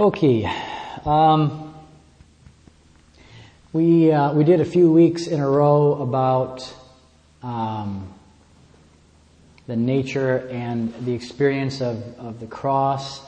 Okay. 0.00 0.50
Um, 1.04 1.74
we, 3.70 4.10
uh, 4.10 4.32
we 4.32 4.44
did 4.44 4.62
a 4.62 4.64
few 4.64 4.90
weeks 4.90 5.26
in 5.26 5.40
a 5.40 5.46
row 5.46 6.00
about 6.00 6.74
um, 7.42 8.10
the 9.66 9.76
nature 9.76 10.48
and 10.48 10.94
the 11.04 11.12
experience 11.12 11.82
of, 11.82 12.02
of 12.18 12.40
the 12.40 12.46
cross, 12.46 13.20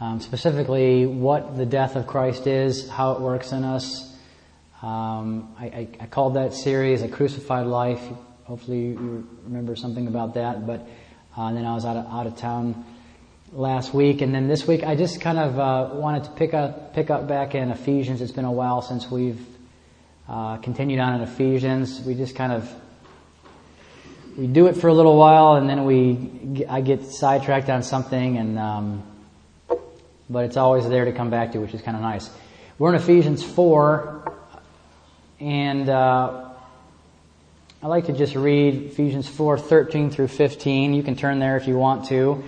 um, 0.00 0.20
specifically 0.20 1.06
what 1.06 1.56
the 1.56 1.64
death 1.64 1.94
of 1.94 2.08
Christ 2.08 2.48
is, 2.48 2.88
how 2.88 3.12
it 3.12 3.20
works 3.20 3.52
in 3.52 3.62
us. 3.62 4.12
Um, 4.82 5.54
I, 5.60 5.66
I, 5.66 5.88
I, 6.00 6.06
called 6.06 6.34
that 6.34 6.54
series 6.54 7.02
A 7.02 7.08
Crucified 7.08 7.68
Life. 7.68 8.02
Hopefully 8.46 8.80
you 8.80 9.28
remember 9.44 9.76
something 9.76 10.08
about 10.08 10.34
that. 10.34 10.66
But 10.66 10.88
uh, 11.36 11.52
then 11.52 11.64
I 11.64 11.74
was 11.76 11.84
out 11.84 11.96
of, 11.96 12.06
out 12.06 12.26
of 12.26 12.36
town 12.36 12.84
last 13.56 13.94
week, 13.94 14.20
and 14.20 14.34
then 14.34 14.48
this 14.48 14.68
week 14.68 14.84
I 14.84 14.96
just 14.96 15.22
kind 15.22 15.38
of 15.38 15.58
uh, 15.58 15.94
wanted 15.94 16.24
to 16.24 16.30
pick 16.32 16.52
up 16.52 16.92
pick 16.94 17.08
up 17.08 17.26
back 17.26 17.54
in 17.54 17.70
Ephesians. 17.70 18.20
It's 18.20 18.30
been 18.30 18.44
a 18.44 18.52
while 18.52 18.82
since 18.82 19.10
we've 19.10 19.40
uh, 20.28 20.58
continued 20.58 21.00
on 21.00 21.14
in 21.14 21.22
Ephesians. 21.22 22.02
We 22.02 22.14
just 22.14 22.36
kind 22.36 22.52
of 22.52 22.70
we 24.36 24.46
do 24.46 24.66
it 24.66 24.76
for 24.76 24.88
a 24.88 24.92
little 24.92 25.16
while, 25.16 25.54
and 25.54 25.70
then 25.70 25.86
we 25.86 26.66
I 26.68 26.82
get 26.82 27.02
sidetracked 27.04 27.70
on 27.70 27.82
something, 27.82 28.36
and 28.36 28.58
um, 28.58 29.02
but 30.28 30.44
it's 30.44 30.58
always 30.58 30.86
there 30.86 31.06
to 31.06 31.12
come 31.12 31.30
back 31.30 31.52
to, 31.52 31.58
which 31.58 31.72
is 31.72 31.80
kind 31.80 31.96
of 31.96 32.02
nice. 32.02 32.28
We're 32.78 32.90
in 32.90 32.96
Ephesians 32.96 33.42
four, 33.42 34.34
and 35.40 35.88
uh, 35.88 36.50
I 37.82 37.86
like 37.86 38.04
to 38.06 38.12
just 38.12 38.34
read 38.34 38.74
Ephesians 38.92 39.26
four 39.26 39.56
thirteen 39.56 40.10
through 40.10 40.28
fifteen. 40.28 40.92
You 40.92 41.02
can 41.02 41.16
turn 41.16 41.38
there 41.38 41.56
if 41.56 41.66
you 41.66 41.78
want 41.78 42.08
to. 42.08 42.44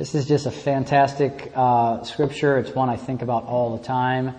This 0.00 0.14
is 0.14 0.26
just 0.26 0.46
a 0.46 0.50
fantastic 0.50 1.52
uh, 1.54 2.04
scripture. 2.04 2.56
It's 2.56 2.74
one 2.74 2.88
I 2.88 2.96
think 2.96 3.20
about 3.20 3.44
all 3.44 3.76
the 3.76 3.84
time, 3.84 4.34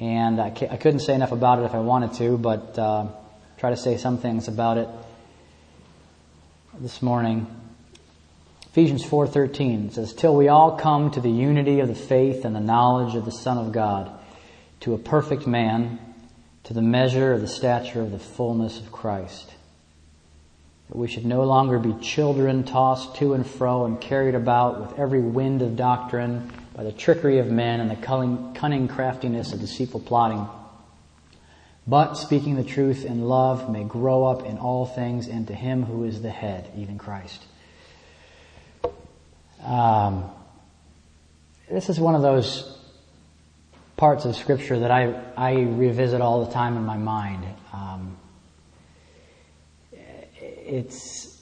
and 0.00 0.40
I, 0.40 0.46
I, 0.48 0.76
couldn't 0.78 0.98
say 0.98 1.14
enough 1.14 1.30
about 1.30 1.60
it 1.60 1.62
if 1.62 1.74
I 1.74 1.78
wanted 1.78 2.14
to, 2.14 2.36
but 2.36 2.76
uh, 2.76 3.06
try 3.56 3.70
to 3.70 3.76
say 3.76 3.98
some 3.98 4.18
things 4.18 4.48
about 4.48 4.78
it 4.78 4.88
this 6.80 7.00
morning. 7.02 7.46
Ephesians 8.72 9.04
4:13 9.04 9.92
says, 9.92 10.12
"Till 10.12 10.34
we 10.34 10.48
all 10.48 10.72
come 10.72 11.12
to 11.12 11.20
the 11.20 11.30
unity 11.30 11.78
of 11.78 11.86
the 11.86 11.94
faith 11.94 12.44
and 12.44 12.56
the 12.56 12.58
knowledge 12.58 13.14
of 13.14 13.24
the 13.24 13.30
Son 13.30 13.58
of 13.58 13.70
God, 13.70 14.10
to 14.80 14.94
a 14.94 14.98
perfect 14.98 15.46
man, 15.46 16.00
to 16.64 16.74
the 16.74 16.82
measure 16.82 17.32
of 17.32 17.40
the 17.40 17.46
stature 17.46 18.02
of 18.02 18.10
the 18.10 18.18
fullness 18.18 18.80
of 18.80 18.90
Christ." 18.90 19.52
That 20.90 20.96
we 20.96 21.06
should 21.06 21.24
no 21.24 21.44
longer 21.44 21.78
be 21.78 21.94
children 22.02 22.64
tossed 22.64 23.14
to 23.14 23.34
and 23.34 23.46
fro 23.46 23.86
and 23.86 24.00
carried 24.00 24.34
about 24.34 24.80
with 24.80 24.98
every 24.98 25.20
wind 25.20 25.62
of 25.62 25.76
doctrine 25.76 26.52
by 26.74 26.82
the 26.82 26.90
trickery 26.90 27.38
of 27.38 27.46
men 27.46 27.78
and 27.78 27.88
the 27.88 27.96
cunning 27.96 28.88
craftiness 28.88 29.52
of 29.52 29.60
deceitful 29.60 30.00
plotting. 30.00 30.48
But 31.86 32.14
speaking 32.14 32.56
the 32.56 32.64
truth 32.64 33.04
in 33.04 33.22
love 33.22 33.70
may 33.70 33.84
grow 33.84 34.24
up 34.24 34.44
in 34.44 34.58
all 34.58 34.84
things 34.84 35.28
into 35.28 35.54
him 35.54 35.84
who 35.84 36.04
is 36.04 36.22
the 36.22 36.30
head, 36.30 36.68
even 36.76 36.98
Christ. 36.98 37.40
Um, 39.64 40.28
this 41.70 41.88
is 41.88 42.00
one 42.00 42.16
of 42.16 42.22
those 42.22 42.78
parts 43.96 44.24
of 44.24 44.34
scripture 44.34 44.80
that 44.80 44.90
I, 44.90 45.14
I 45.36 45.52
revisit 45.60 46.20
all 46.20 46.44
the 46.44 46.52
time 46.52 46.76
in 46.76 46.84
my 46.84 46.96
mind. 46.96 47.44
Um, 47.72 48.16
it's 50.70 51.36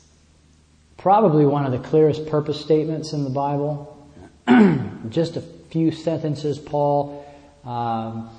probably 0.97 1.45
one 1.45 1.67
of 1.67 1.73
the 1.73 1.79
clearest 1.79 2.27
purpose 2.27 2.61
statements 2.61 3.13
in 3.13 3.25
the 3.25 3.31
Bible. 3.31 3.95
Just 5.11 5.37
a 5.37 5.43
few 5.71 5.91
sentences, 5.91 6.59
Paul 6.59 7.25
um, 7.65 8.31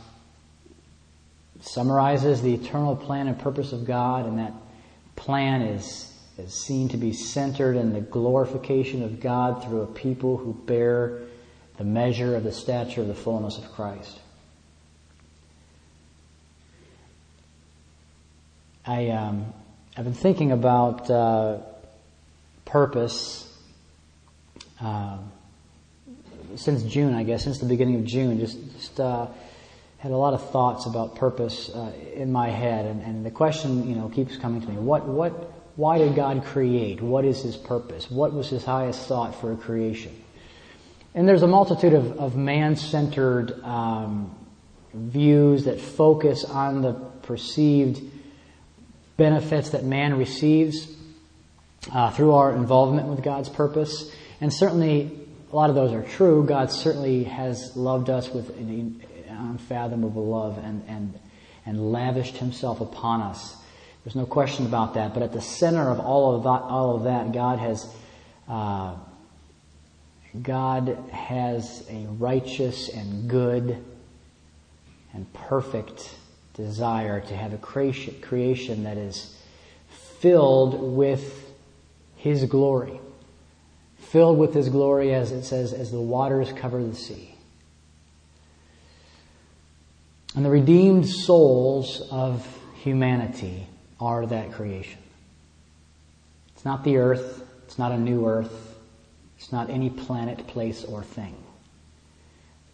summarizes 1.61 2.41
the 2.41 2.53
eternal 2.53 2.95
plan 2.95 3.27
and 3.27 3.37
purpose 3.37 3.71
of 3.71 3.85
God, 3.85 4.25
and 4.25 4.39
that 4.39 4.53
plan 5.15 5.61
is, 5.61 6.11
is 6.37 6.53
seen 6.53 6.89
to 6.89 6.97
be 6.97 7.13
centered 7.13 7.75
in 7.75 7.93
the 7.93 8.01
glorification 8.01 9.03
of 9.03 9.19
God 9.19 9.63
through 9.63 9.81
a 9.81 9.87
people 9.87 10.37
who 10.37 10.53
bear 10.53 11.21
the 11.77 11.83
measure 11.83 12.35
of 12.35 12.43
the 12.43 12.51
stature 12.51 13.01
of 13.01 13.07
the 13.07 13.15
fullness 13.15 13.57
of 13.57 13.71
Christ. 13.71 14.19
I 18.85 19.09
um, 19.09 19.53
I've 19.99 20.05
been 20.05 20.13
thinking 20.13 20.53
about 20.53 21.11
uh, 21.11 21.57
purpose 22.63 23.45
uh, 24.79 25.17
since 26.55 26.83
June, 26.83 27.13
I 27.13 27.23
guess, 27.23 27.43
since 27.43 27.59
the 27.59 27.65
beginning 27.65 27.95
of 27.95 28.05
June. 28.05 28.39
Just, 28.39 28.57
just 28.77 28.97
uh, 29.01 29.27
had 29.97 30.13
a 30.13 30.15
lot 30.15 30.33
of 30.33 30.51
thoughts 30.51 30.85
about 30.85 31.15
purpose 31.15 31.67
uh, 31.67 31.91
in 32.13 32.31
my 32.31 32.49
head, 32.49 32.85
and, 32.85 33.01
and 33.01 33.25
the 33.25 33.29
question, 33.29 33.89
you 33.89 33.95
know, 33.97 34.07
keeps 34.07 34.37
coming 34.37 34.61
to 34.61 34.69
me: 34.69 34.77
What, 34.77 35.05
what, 35.05 35.33
why 35.75 35.97
did 35.97 36.15
God 36.15 36.45
create? 36.45 37.01
What 37.01 37.25
is 37.25 37.41
His 37.41 37.57
purpose? 37.57 38.09
What 38.09 38.31
was 38.31 38.47
His 38.47 38.63
highest 38.63 39.05
thought 39.05 39.35
for 39.35 39.51
a 39.51 39.57
creation? 39.57 40.15
And 41.13 41.27
there's 41.27 41.43
a 41.43 41.47
multitude 41.47 41.91
of, 41.91 42.17
of 42.17 42.37
man-centered 42.37 43.61
um, 43.65 44.33
views 44.93 45.65
that 45.65 45.81
focus 45.81 46.45
on 46.45 46.83
the 46.83 46.93
perceived 46.93 48.01
benefits 49.19 49.69
that 49.71 49.83
man 49.83 50.17
receives 50.17 50.87
uh, 51.93 52.09
through 52.09 52.33
our 52.33 52.55
involvement 52.55 53.07
with 53.07 53.23
God's 53.23 53.49
purpose. 53.49 54.11
And 54.41 54.51
certainly, 54.51 55.11
a 55.51 55.55
lot 55.55 55.69
of 55.69 55.75
those 55.75 55.93
are 55.93 56.01
true. 56.01 56.43
God 56.43 56.71
certainly 56.71 57.25
has 57.25 57.75
loved 57.75 58.09
us 58.09 58.29
with 58.29 58.49
an 58.57 59.03
unfathomable 59.29 60.25
love 60.25 60.57
and, 60.57 60.83
and, 60.87 61.19
and 61.65 61.91
lavished 61.91 62.37
himself 62.37 62.81
upon 62.81 63.21
us. 63.21 63.55
There's 64.03 64.15
no 64.15 64.25
question 64.25 64.65
about 64.65 64.95
that. 64.95 65.13
But 65.13 65.23
at 65.23 65.33
the 65.33 65.41
center 65.41 65.89
of 65.89 65.99
all 65.99 66.35
of 66.35 66.43
that, 66.43 66.49
all 66.49 66.95
of 66.95 67.03
that 67.03 67.31
God 67.31 67.59
has, 67.59 67.93
uh, 68.47 68.95
God 70.41 70.97
has 71.11 71.85
a 71.89 72.05
righteous 72.17 72.89
and 72.89 73.29
good 73.29 73.83
and 75.13 75.33
perfect 75.33 76.15
desire 76.59 77.21
to 77.21 77.35
have 77.35 77.53
a 77.53 77.57
creation, 77.57 78.83
that 78.83 78.97
is 78.97 79.35
filled 80.19 80.95
with 80.95 81.51
His 82.17 82.43
glory. 82.45 82.99
Filled 83.97 84.37
with 84.37 84.53
His 84.53 84.69
glory, 84.69 85.13
as 85.13 85.31
it 85.31 85.43
says, 85.43 85.71
as 85.71 85.91
the 85.91 86.01
waters 86.01 86.51
cover 86.51 86.83
the 86.83 86.95
sea. 86.95 87.33
And 90.35 90.45
the 90.45 90.49
redeemed 90.49 91.07
souls 91.07 92.07
of 92.11 92.45
humanity 92.75 93.67
are 93.99 94.25
that 94.25 94.51
creation. 94.51 95.01
It's 96.55 96.65
not 96.65 96.83
the 96.83 96.97
earth. 96.97 97.41
It's 97.65 97.79
not 97.79 97.91
a 97.93 97.97
new 97.97 98.27
earth. 98.27 98.75
It's 99.37 99.51
not 99.51 99.69
any 99.69 99.89
planet, 99.89 100.45
place, 100.47 100.83
or 100.83 101.03
thing. 101.03 101.35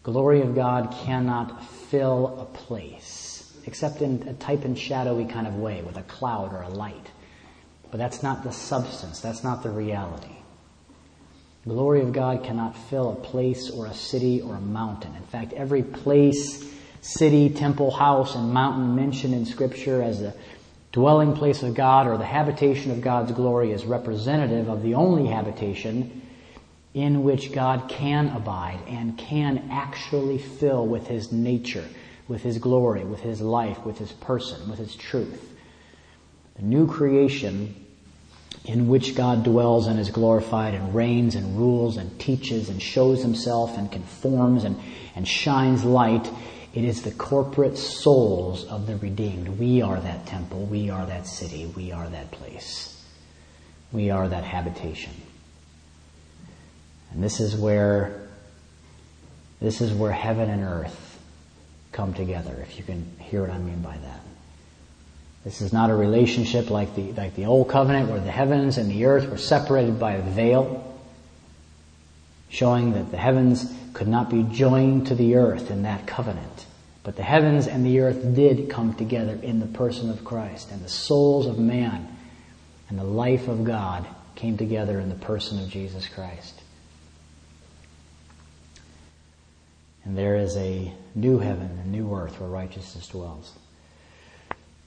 The 0.03 0.11
glory 0.11 0.41
of 0.41 0.55
God 0.55 0.95
cannot 1.03 1.63
fill 1.63 2.39
a 2.39 2.45
place 2.57 3.24
except 3.65 4.01
in 4.01 4.27
a 4.27 4.33
type 4.33 4.63
and 4.63 4.77
shadowy 4.77 5.25
kind 5.25 5.47
of 5.47 5.55
way 5.55 5.81
with 5.81 5.97
a 5.97 6.03
cloud 6.03 6.53
or 6.53 6.61
a 6.61 6.69
light. 6.69 7.11
But 7.91 7.97
that's 7.97 8.21
not 8.21 8.43
the 8.43 8.51
substance. 8.51 9.21
That's 9.21 9.43
not 9.43 9.63
the 9.63 9.69
reality. 9.69 10.35
The 11.65 11.73
glory 11.73 12.01
of 12.01 12.13
God 12.13 12.43
cannot 12.43 12.77
fill 12.77 13.11
a 13.11 13.15
place 13.15 13.71
or 13.71 13.87
a 13.87 13.93
city 13.93 14.41
or 14.41 14.55
a 14.55 14.61
mountain. 14.61 15.15
In 15.15 15.23
fact, 15.23 15.53
every 15.53 15.81
place, 15.81 16.63
city, 17.01 17.49
temple, 17.49 17.89
house, 17.89 18.35
and 18.35 18.53
mountain 18.53 18.95
mentioned 18.95 19.33
in 19.33 19.45
scripture 19.45 20.03
as 20.03 20.19
the 20.19 20.33
dwelling 20.91 21.35
place 21.35 21.63
of 21.63 21.73
God 21.73 22.07
or 22.07 22.17
the 22.17 22.25
habitation 22.25 22.91
of 22.91 23.01
God's 23.01 23.31
glory 23.31 23.71
is 23.71 23.83
representative 23.83 24.69
of 24.69 24.83
the 24.83 24.93
only 24.93 25.27
habitation 25.27 26.21
in 26.93 27.23
which 27.23 27.51
God 27.51 27.89
can 27.89 28.29
abide 28.29 28.79
and 28.87 29.17
can 29.17 29.69
actually 29.71 30.37
fill 30.37 30.85
with 30.85 31.07
His 31.07 31.31
nature 31.31 31.85
with 32.27 32.41
His 32.43 32.57
glory, 32.57 33.03
with 33.03 33.21
His 33.21 33.41
life, 33.41 33.85
with 33.85 33.97
His 33.97 34.11
person, 34.11 34.69
with 34.69 34.79
His 34.79 34.95
truth. 34.95 35.53
A 36.57 36.61
new 36.61 36.87
creation 36.87 37.75
in 38.63 38.87
which 38.87 39.15
God 39.15 39.43
dwells 39.43 39.87
and 39.87 39.99
is 39.99 40.09
glorified 40.09 40.73
and 40.73 40.95
reigns 40.95 41.35
and 41.35 41.57
rules 41.57 41.97
and 41.97 42.19
teaches 42.19 42.69
and 42.69 42.81
shows 42.81 43.21
Himself 43.21 43.77
and 43.77 43.91
conforms 43.91 44.63
and, 44.63 44.79
and 45.15 45.27
shines 45.27 45.83
light. 45.83 46.31
It 46.73 46.83
is 46.83 47.03
the 47.03 47.11
corporate 47.11 47.77
souls 47.77 48.65
of 48.65 48.87
the 48.87 48.95
redeemed. 48.97 49.59
We 49.59 49.81
are 49.81 49.99
that 49.99 50.25
temple. 50.25 50.65
We 50.65 50.89
are 50.89 51.05
that 51.05 51.27
city. 51.27 51.71
We 51.75 51.91
are 51.91 52.09
that 52.09 52.31
place. 52.31 52.91
We 53.91 54.09
are 54.09 54.27
that 54.27 54.43
habitation. 54.43 55.13
And 57.11 57.23
this 57.23 57.39
is 57.39 57.55
where, 57.55 58.27
this 59.61 59.79
is 59.79 59.93
where 59.93 60.11
heaven 60.11 60.49
and 60.49 60.63
earth 60.63 61.04
come 61.95 62.13
together, 62.13 62.53
if 62.61 62.77
you 62.77 62.83
can 62.83 63.09
hear 63.19 63.41
what 63.41 63.49
I 63.49 63.57
mean 63.57 63.81
by 63.81 63.97
that. 63.97 64.19
This 65.45 65.61
is 65.61 65.71
not 65.71 65.89
a 65.89 65.95
relationship 65.95 66.69
like 66.69 66.93
the, 66.95 67.13
like 67.13 67.35
the 67.35 67.45
old 67.45 67.69
covenant 67.69 68.09
where 68.09 68.19
the 68.19 68.31
heavens 68.31 68.77
and 68.77 68.91
the 68.91 69.05
earth 69.05 69.29
were 69.29 69.37
separated 69.37 69.97
by 69.97 70.13
a 70.13 70.21
veil, 70.21 70.99
showing 72.49 72.93
that 72.93 73.11
the 73.11 73.17
heavens 73.17 73.73
could 73.93 74.09
not 74.09 74.29
be 74.29 74.43
joined 74.43 75.07
to 75.07 75.15
the 75.15 75.35
earth 75.35 75.71
in 75.71 75.83
that 75.83 76.05
covenant. 76.05 76.65
But 77.03 77.15
the 77.15 77.23
heavens 77.23 77.67
and 77.67 77.85
the 77.85 77.99
earth 78.01 78.35
did 78.35 78.69
come 78.69 78.95
together 78.95 79.39
in 79.41 79.59
the 79.59 79.67
person 79.67 80.09
of 80.09 80.25
Christ, 80.25 80.71
and 80.71 80.83
the 80.83 80.89
souls 80.89 81.45
of 81.45 81.57
man 81.57 82.07
and 82.89 82.99
the 82.99 83.03
life 83.03 83.47
of 83.47 83.63
God 83.63 84.05
came 84.35 84.57
together 84.57 84.99
in 84.99 85.07
the 85.07 85.15
person 85.15 85.59
of 85.59 85.69
Jesus 85.69 86.07
Christ. 86.09 86.59
And 90.05 90.15
there 90.15 90.35
is 90.35 90.55
a 90.55 90.93
new 91.15 91.39
heaven 91.39 91.79
and 91.81 91.91
new 91.91 92.13
earth 92.13 92.39
where 92.39 92.49
righteousness 92.49 93.07
dwells. 93.07 93.51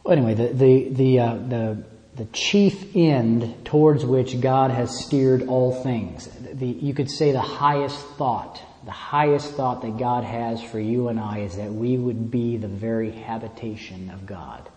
Well, 0.05 0.17
anyway, 0.17 0.35
the, 0.35 0.53
the, 0.55 0.89
the, 0.91 1.19
uh, 1.19 1.35
the, 1.35 1.85
the 2.15 2.25
chief 2.27 2.97
end 2.97 3.67
towards 3.67 4.05
which 4.07 4.41
God 4.41 4.71
has 4.71 5.05
steered 5.05 5.49
all 5.49 5.83
things, 5.83 6.29
the, 6.55 6.67
you 6.67 6.95
could 6.95 7.11
say 7.11 7.33
the 7.33 7.41
highest 7.41 7.99
thought, 8.17 8.63
the 8.85 8.91
highest 8.93 9.55
thought 9.55 9.83
that 9.83 9.99
God 9.99 10.23
has 10.23 10.63
for 10.63 10.79
you 10.79 11.09
and 11.09 11.19
I 11.19 11.41
is 11.41 11.57
that 11.57 11.73
we 11.73 11.97
would 11.97 12.31
be 12.31 12.57
the 12.57 12.69
very 12.69 13.11
habitation 13.11 14.11
of 14.11 14.25
God, 14.25 14.69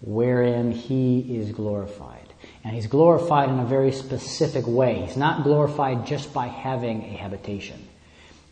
wherein 0.00 0.70
He 0.70 1.36
is 1.36 1.50
glorified. 1.50 2.32
And 2.64 2.74
He's 2.74 2.86
glorified 2.86 3.48
in 3.48 3.58
a 3.58 3.66
very 3.66 3.92
specific 3.92 4.66
way. 4.66 5.04
He's 5.04 5.16
not 5.16 5.42
glorified 5.42 6.06
just 6.06 6.32
by 6.32 6.46
having 6.46 7.02
a 7.02 7.16
habitation. 7.16 7.88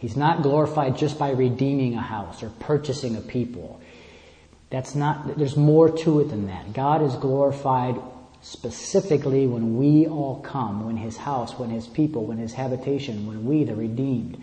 He's 0.00 0.17
not 0.17 0.43
glorified 0.43 0.97
just 0.97 1.19
by 1.19 1.31
redeeming 1.31 1.94
a 1.94 2.00
house 2.00 2.43
or 2.43 2.49
purchasing 2.58 3.17
a 3.17 3.20
people. 3.20 3.81
That's 4.70 4.94
not, 4.94 5.37
there's 5.37 5.58
more 5.58 5.91
to 5.99 6.20
it 6.20 6.31
than 6.31 6.47
that. 6.47 6.73
God 6.73 7.02
is 7.02 7.14
glorified 7.17 8.00
specifically 8.41 9.47
when 9.47 9.76
we 9.76 10.06
all 10.06 10.41
come, 10.41 10.87
when 10.87 10.97
His 10.97 11.19
house, 11.19 11.58
when 11.58 11.69
His 11.69 11.87
people, 11.87 12.25
when 12.25 12.38
His 12.38 12.55
habitation, 12.55 13.26
when 13.26 13.44
we, 13.44 13.64
the 13.64 13.75
redeemed, 13.75 14.43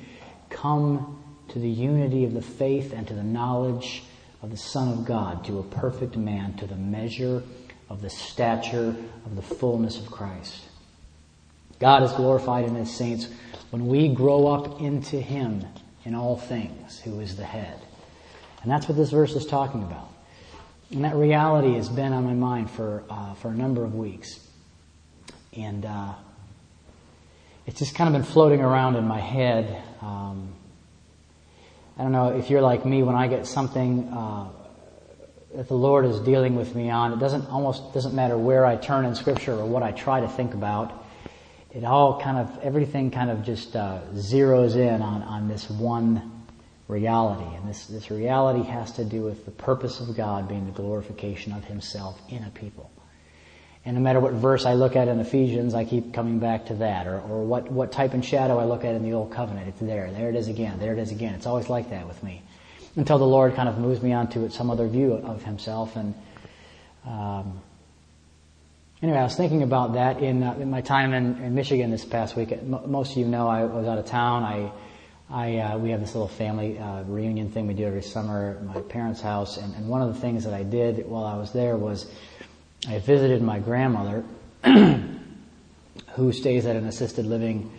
come 0.52 1.24
to 1.50 1.58
the 1.58 1.70
unity 1.70 2.24
of 2.24 2.36
the 2.36 2.42
faith 2.42 2.94
and 2.94 3.08
to 3.08 3.16
the 3.16 3.24
knowledge 3.24 4.04
of 4.44 4.52
the 4.52 4.58
Son 4.58 4.90
of 4.90 5.06
God, 5.06 5.44
to 5.46 5.58
a 5.58 5.64
perfect 5.64 6.16
man, 6.16 6.54
to 6.58 6.68
the 6.68 6.76
measure 6.76 7.42
of 7.90 8.04
the 8.04 8.12
stature 8.12 8.96
of 9.26 9.36
the 9.36 9.42
fullness 9.42 10.00
of 10.00 10.12
Christ. 10.12 10.66
God 11.80 12.04
is 12.04 12.12
glorified 12.12 12.66
in 12.66 12.76
His 12.76 12.96
saints 12.96 13.28
when 13.70 13.88
we 13.88 14.08
grow 14.08 14.48
up 14.48 14.82
into 14.82 15.20
Him 15.20 15.66
in 16.06 16.16
all 16.16 16.38
things, 16.38 17.00
who 17.00 17.20
is 17.20 17.36
the 17.36 17.44
head. 17.44 17.80
And 18.64 18.72
that's 18.72 18.88
what 18.88 18.98
this 18.98 19.12
verse 19.12 19.36
is 19.36 19.46
talking 19.46 19.84
about. 19.84 20.10
And 20.92 21.04
that 21.04 21.16
reality 21.16 21.74
has 21.74 21.90
been 21.90 22.14
on 22.14 22.24
my 22.24 22.34
mind 22.34 22.72
for, 22.72 23.04
uh, 23.10 23.34
for 23.36 23.50
a 23.50 23.54
number 23.54 23.84
of 23.84 23.94
weeks. 23.94 24.40
And 25.54 25.86
uh, 25.86 26.14
it's 27.66 27.80
just 27.80 27.94
kind 27.96 28.08
of 28.08 28.14
been 28.14 28.32
floating 28.32 28.62
around 28.62 28.96
in 28.96 29.06
my 29.06 29.20
head. 29.20 29.84
Um, 30.02 30.54
I 31.98 32.04
don't 32.04 32.14
know 32.14 32.38
if 32.38 32.50
you're 32.50 32.62
like 32.62 32.86
me, 32.86 33.04
when 33.04 33.16
I 33.16 33.28
get 33.28 33.46
something 33.46 34.08
uh, 34.08 34.48
that 35.56 35.68
the 35.68 35.74
Lord 35.74 36.06
is 36.06 36.20
dealing 36.22 36.56
with 36.56 36.74
me 36.74 36.90
on, 36.90 37.12
it 37.12 37.20
doesn't 37.20 37.48
almost 37.48 37.94
doesn't 37.94 38.14
matter 38.14 38.38
where 38.38 38.66
I 38.66 38.76
turn 38.76 39.04
in 39.04 39.16
Scripture 39.16 39.54
or 39.54 39.66
what 39.66 39.84
I 39.84 39.92
try 39.92 40.22
to 40.22 40.28
think 40.28 40.54
about 40.54 41.06
it 41.78 41.84
all 41.84 42.20
kind 42.20 42.38
of, 42.40 42.58
everything 42.64 43.12
kind 43.12 43.30
of 43.30 43.44
just 43.44 43.76
uh, 43.76 44.00
zeroes 44.16 44.76
in 44.76 45.00
on, 45.04 45.22
on 45.22 45.48
this 45.48 45.70
one 45.70 46.44
reality. 46.88 47.56
And 47.56 47.70
this, 47.70 47.86
this 47.86 48.10
reality 48.10 48.68
has 48.68 48.94
to 48.94 49.06
do 49.06 49.22
with 49.22 49.46
the 49.46 49.52
purpose 49.52 50.00
of 50.00 50.18
God 50.18 50.50
being 50.50 50.66
the 50.66 50.72
glorification 50.72 51.54
of 51.54 51.64
Himself 51.66 52.20
in 52.30 52.44
a 52.44 52.50
people. 52.50 52.90
And 53.86 53.96
no 53.96 54.02
matter 54.02 54.20
what 54.20 54.34
verse 54.34 54.66
I 54.66 54.74
look 54.74 54.96
at 54.96 55.08
in 55.08 55.20
Ephesians, 55.20 55.76
I 55.76 55.86
keep 55.86 56.16
coming 56.16 56.40
back 56.40 56.66
to 56.66 56.74
that. 56.76 57.06
Or, 57.06 57.20
or 57.20 57.44
what, 57.44 57.72
what 57.72 57.92
type 57.92 58.16
and 58.16 58.26
shadow 58.26 58.58
I 58.58 58.64
look 58.64 58.84
at 58.84 58.96
in 58.96 59.04
the 59.04 59.14
Old 59.14 59.32
Covenant, 59.32 59.68
it's 59.68 59.80
there. 59.80 60.12
There 60.12 60.30
it 60.30 60.36
is 60.36 60.48
again. 60.48 60.80
There 60.80 60.94
it 60.94 61.00
is 61.00 61.12
again. 61.12 61.36
It's 61.36 61.46
always 61.46 61.70
like 61.70 61.92
that 61.92 62.08
with 62.08 62.24
me. 62.24 62.42
Until 62.96 63.20
the 63.20 63.28
Lord 63.28 63.54
kind 63.54 63.70
of 63.70 63.78
moves 63.78 64.02
me 64.02 64.14
on 64.14 64.30
to 64.30 64.50
some 64.50 64.72
other 64.72 64.88
view 64.88 65.14
of 65.14 65.44
Himself. 65.44 65.96
And 65.96 66.16
um, 67.06 67.62
Anyway, 69.00 69.20
I 69.20 69.24
was 69.24 69.36
thinking 69.36 69.62
about 69.62 69.94
that 69.94 70.24
in, 70.24 70.42
uh, 70.42 70.54
in 70.54 70.72
my 70.72 70.82
time 70.82 71.14
in, 71.14 71.38
in, 71.44 71.54
Michigan 71.54 71.92
this 71.92 72.04
past 72.04 72.36
week. 72.36 72.52
M- 72.52 72.82
most 72.88 73.12
of 73.12 73.18
you 73.18 73.26
know 73.26 73.48
I 73.48 73.64
was 73.64 73.86
out 73.86 74.00
of 74.00 74.08
town. 74.08 74.44
I, 74.44 74.72
I, 75.30 75.58
uh, 75.60 75.78
we 75.78 75.92
have 75.92 76.00
this 76.00 76.16
little 76.16 76.28
family 76.28 76.80
uh, 76.80 77.04
reunion 77.04 77.52
thing 77.52 77.68
we 77.68 77.76
do 77.76 77.86
every 77.86 78.02
summer 78.02 78.58
at 78.58 78.64
my 78.66 78.82
parents' 78.82 79.22
house, 79.22 79.58
and, 79.58 79.76
and, 79.76 79.88
one 79.88 80.02
of 80.02 80.16
the 80.16 80.20
things 80.20 80.46
that 80.46 80.54
I 80.56 80.64
did 80.64 81.08
while 81.08 81.26
I 81.26 81.38
was 81.38 81.54
there 81.54 81.78
was 81.78 82.12
I 82.88 82.98
visited 82.98 83.44
my 83.44 83.60
grandmother, 83.60 84.24
who 84.64 86.34
stays 86.34 86.66
at 86.66 86.76
an 86.76 86.88
assisted 86.88 87.28
living 87.28 87.72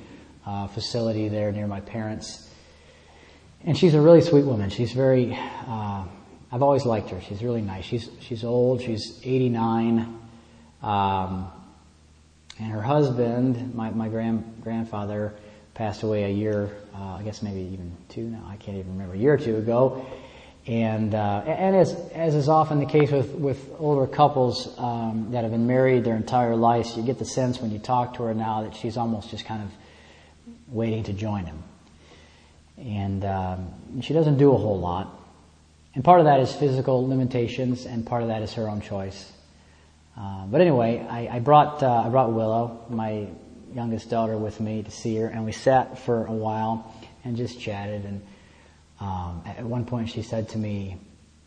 uh, 0.47 0.69
facility 0.69 1.29
there 1.29 1.51
near 1.51 1.67
my 1.67 1.81
parents, 1.81 2.49
and 3.65 3.77
she's 3.77 3.95
a 3.95 4.01
really 4.01 4.21
sweet 4.21 4.45
woman. 4.45 4.71
She's 4.71 4.93
very, 4.93 5.37
uh, 5.67 6.05
I've 6.53 6.63
always 6.63 6.87
liked 6.87 7.11
her. 7.11 7.21
She's 7.23 7.43
really 7.43 7.63
nice. 7.63 7.85
She's 7.85 8.09
she's 8.21 8.45
old. 8.45 8.83
She's 8.83 9.21
89. 9.25 10.18
Um, 10.83 11.51
and 12.59 12.73
her 12.73 12.83
husband, 12.83 13.75
my, 13.75 13.91
my 13.91 14.09
grand, 14.09 14.61
grandfather, 14.63 15.35
passed 15.75 16.03
away 16.03 16.25
a 16.25 16.29
year, 16.29 16.71
uh, 16.95 17.15
I 17.15 17.23
guess 17.23 17.41
maybe 17.41 17.61
even 17.73 17.97
two 18.09 18.23
now, 18.23 18.45
I 18.49 18.57
can't 18.57 18.79
even 18.79 18.93
remember, 18.93 19.15
a 19.15 19.19
year 19.19 19.35
or 19.35 19.39
two 19.39 19.57
ago. 19.57 20.07
And, 20.67 21.15
uh, 21.15 21.45
and 21.47 21.77
as, 21.77 21.95
as 22.13 22.35
is 22.35 22.49
often 22.49 22.79
the 22.81 22.87
case 22.87 23.11
with, 23.11 23.31
with 23.31 23.71
older 23.79 24.07
couples 24.07 24.77
um, 24.79 25.29
that 25.31 25.43
have 25.43 25.53
been 25.53 25.67
married 25.67 26.05
their 26.05 26.17
entire 26.17 26.57
lives, 26.57 26.97
you 26.97 27.03
get 27.03 27.19
the 27.19 27.25
sense 27.25 27.61
when 27.61 27.71
you 27.71 27.79
talk 27.79 28.15
to 28.15 28.25
her 28.25 28.35
now 28.35 28.63
that 28.63 28.75
she's 28.77 28.97
almost 28.97 29.31
just 29.31 29.47
kind 29.47 29.63
of 29.63 29.71
waiting 30.67 31.05
to 31.05 31.13
join 31.13 31.47
him. 31.47 31.63
And 32.77 33.25
um, 33.25 34.03
she 34.03 34.13
doesn't 34.13 34.37
do 34.37 34.53
a 34.53 34.57
whole 34.57 34.79
lot. 34.79 35.17
And 35.95 36.05
part 36.05 36.21
of 36.21 36.27
that 36.27 36.41
is 36.41 36.53
physical 36.53 37.09
limitations, 37.09 37.87
and 37.87 38.05
part 38.05 38.23
of 38.23 38.29
that 38.29 38.43
is 38.43 38.53
her 38.55 38.69
own 38.69 38.81
choice. 38.81 39.33
Uh, 40.19 40.47
but 40.47 40.61
anyway, 40.61 41.07
I, 41.09 41.37
I 41.37 41.39
brought 41.39 41.83
uh, 41.83 42.03
I 42.05 42.09
brought 42.09 42.33
Willow, 42.33 42.85
my 42.89 43.29
youngest 43.73 44.11
daughter, 44.11 44.37
with 44.37 44.59
me 44.59 44.83
to 44.83 44.91
see 44.91 45.17
her, 45.17 45.29
and 45.29 45.45
we 45.45 45.53
sat 45.53 46.01
for 46.01 46.27
a 46.27 46.33
while 46.33 46.93
and 47.25 47.37
just 47.37 47.61
chatted. 47.61 48.05
And 48.05 48.27
um, 48.99 49.43
at 49.47 49.65
one 49.65 49.85
point, 49.85 50.09
she 50.09 50.23
said 50.23 50.49
to 50.51 50.59
me, 50.59 50.97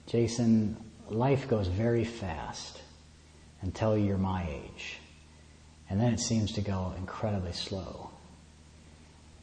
"Jason, 0.07 0.77
life 1.09 1.49
goes 1.49 1.67
very 1.67 2.05
fast 2.05 2.81
until 3.61 3.97
you're 3.97 4.17
my 4.17 4.47
age, 4.49 4.99
and 5.89 5.99
then 5.99 6.13
it 6.13 6.21
seems 6.21 6.53
to 6.53 6.61
go 6.61 6.93
incredibly 6.97 7.53
slow." 7.53 8.09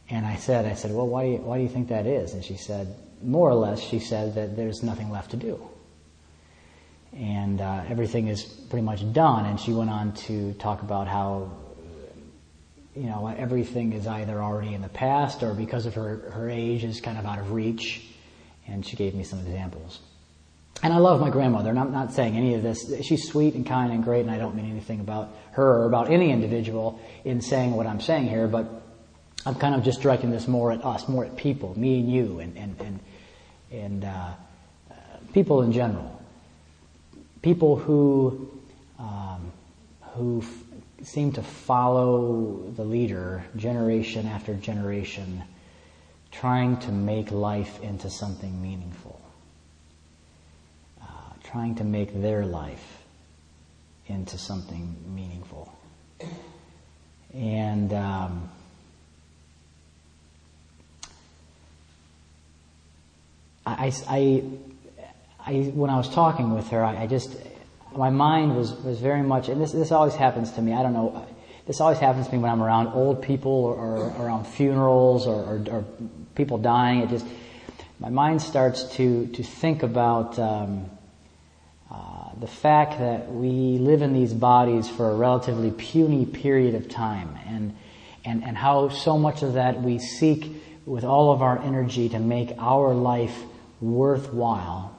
And 0.09 0.25
I 0.25 0.37
said, 0.37 0.65
"I 0.65 0.73
said, 0.73 0.91
well, 0.91 1.07
why 1.07 1.25
do 1.25 1.31
you, 1.33 1.37
why 1.39 1.59
do 1.59 1.65
you 1.65 1.69
think 1.69 1.89
that 1.89 2.07
is?" 2.07 2.33
And 2.33 2.43
she 2.43 2.57
said, 2.57 2.97
more 3.23 3.51
or 3.51 3.55
less, 3.55 3.79
she 3.79 3.99
said 3.99 4.37
that 4.37 4.57
there's 4.57 4.83
nothing 4.83 5.11
left 5.11 5.33
to 5.33 5.37
do 5.37 5.69
and 7.17 7.61
uh, 7.61 7.85
everything 7.89 8.29
is 8.29 8.45
pretty 8.45 8.85
much 8.85 9.13
done. 9.13 9.47
And 9.47 9.59
she 9.59 9.73
went 9.73 9.91
on 9.91 10.13
to 10.27 10.53
talk 10.55 10.83
about 10.83 11.09
how, 11.09 11.51
you 12.95 13.05
know, 13.05 13.27
everything 13.27 13.93
is 13.93 14.07
either 14.07 14.43
already 14.43 14.75
in 14.75 14.83
the 14.83 14.89
past 14.89 15.43
or 15.43 15.55
because 15.55 15.87
of 15.87 15.95
her, 15.95 16.31
her 16.33 16.51
age 16.51 16.85
is 16.85 17.01
kind 17.01 17.19
of 17.19 17.27
out 17.27 17.39
of 17.39 17.53
reach. 17.53 18.05
And 18.67 18.85
she 18.85 18.97
gave 18.97 19.15
me 19.15 19.25
some 19.25 19.39
examples. 19.41 20.01
And 20.83 20.93
I 20.93 20.99
love 20.99 21.21
my 21.21 21.31
grandmother, 21.31 21.71
and 21.71 21.79
I'm 21.79 21.91
not 21.91 22.13
saying 22.13 22.37
any 22.37 22.55
of 22.55 22.63
this. 22.63 23.05
She's 23.05 23.27
sweet 23.27 23.55
and 23.55 23.67
kind 23.67 23.93
and 23.93 24.05
great, 24.05 24.21
and 24.21 24.31
I 24.31 24.39
don't 24.39 24.55
mean 24.55 24.71
anything 24.71 25.01
about 25.01 25.35
her 25.53 25.81
or 25.83 25.87
about 25.87 26.09
any 26.09 26.31
individual 26.31 27.01
in 27.25 27.41
saying 27.41 27.73
what 27.73 27.89
I'm 27.89 28.01
saying 28.01 28.29
here, 28.29 28.47
but 28.47 28.83
I'm 29.45 29.57
kind 29.57 29.75
of 29.75 29.83
just 29.83 30.03
directing 30.03 30.31
this 30.31 30.47
more 30.47 30.71
at 30.71 30.85
us, 30.85 31.09
more 31.09 31.25
at 31.25 31.37
people, 31.37 31.77
me 31.77 31.99
and 31.99 32.13
you, 32.13 32.39
and, 32.39 32.57
and, 32.57 32.81
and, 32.81 33.01
and 33.73 34.05
uh, 34.05 34.35
people 35.33 35.63
in 35.63 35.73
general 35.73 36.19
people 37.43 37.77
who 37.77 38.51
um, 38.99 39.53
who 40.15 40.43
f- 40.43 41.07
seem 41.07 41.33
to 41.33 41.43
follow 41.43 42.63
the 42.75 42.85
leader 42.85 43.45
generation 43.57 44.27
after 44.27 44.55
generation, 44.55 45.43
trying 46.33 46.77
to 46.79 46.91
make 46.91 47.31
life 47.31 47.81
into 47.83 48.11
something 48.11 48.61
meaningful, 48.61 49.21
uh, 51.01 51.05
trying 51.45 51.77
to 51.77 51.85
make 51.85 52.21
their 52.21 52.45
life 52.45 53.05
into 54.07 54.39
something 54.39 54.97
meaningful, 55.15 55.73
and. 57.33 57.93
Um, 57.93 58.51
I, 63.69 63.93
I, 64.09 64.43
I, 65.45 65.55
when 65.75 65.91
I 65.91 65.97
was 65.97 66.09
talking 66.09 66.55
with 66.55 66.69
her, 66.69 66.85
I, 66.85 67.03
I, 67.03 67.07
just, 67.07 67.37
my 67.97 68.11
mind 68.11 68.57
was, 68.57 68.73
was 68.83 69.01
very 69.01 69.23
much, 69.23 69.49
and 69.49 69.61
this, 69.61 69.73
this 69.73 69.93
always 69.93 70.15
happens 70.15 70.53
to 70.53 70.63
me, 70.63 70.73
I 70.73 70.83
don't 70.83 70.93
know, 70.93 71.27
this 71.67 71.81
always 71.81 71.99
happens 71.99 72.27
to 72.29 72.33
me 72.33 72.39
when 72.39 72.51
I'm 72.51 72.63
around 72.63 72.89
old 72.89 73.23
people 73.23 73.53
or, 73.53 73.75
or 73.75 74.25
around 74.25 74.47
funerals 74.47 75.27
or, 75.27 75.45
or, 75.45 75.65
or, 75.71 75.85
people 76.35 76.57
dying. 76.57 77.01
It 77.01 77.11
just, 77.11 77.27
my 77.99 78.11
mind 78.11 78.41
starts 78.41 78.85
to, 78.97 79.27
to 79.27 79.43
think 79.43 79.83
about 79.83 80.39
um, 80.39 80.89
uh, 81.91 82.31
the 82.39 82.47
fact 82.47 82.99
that 83.01 83.33
we 83.33 83.79
live 83.79 84.03
in 84.03 84.13
these 84.13 84.33
bodies 84.33 84.89
for 84.89 85.11
a 85.11 85.15
relatively 85.15 85.73
puny 85.73 86.25
period 86.25 86.75
of 86.75 86.89
time 86.89 87.37
and, 87.47 87.77
and, 88.25 88.45
and 88.45 88.57
how 88.57 88.89
so 88.89 89.19
much 89.19 89.43
of 89.43 89.55
that 89.55 89.83
we 89.83 89.99
seek 89.99 90.63
with 90.87 91.05
all 91.05 91.33
of 91.33 91.43
our 91.43 91.59
energy 91.61 92.09
to 92.09 92.19
make 92.19 92.53
our 92.59 92.95
life 92.95 93.37
worthwhile, 93.81 94.97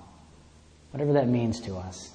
whatever 0.91 1.13
that 1.13 1.27
means 1.27 1.61
to 1.61 1.77
us, 1.77 2.11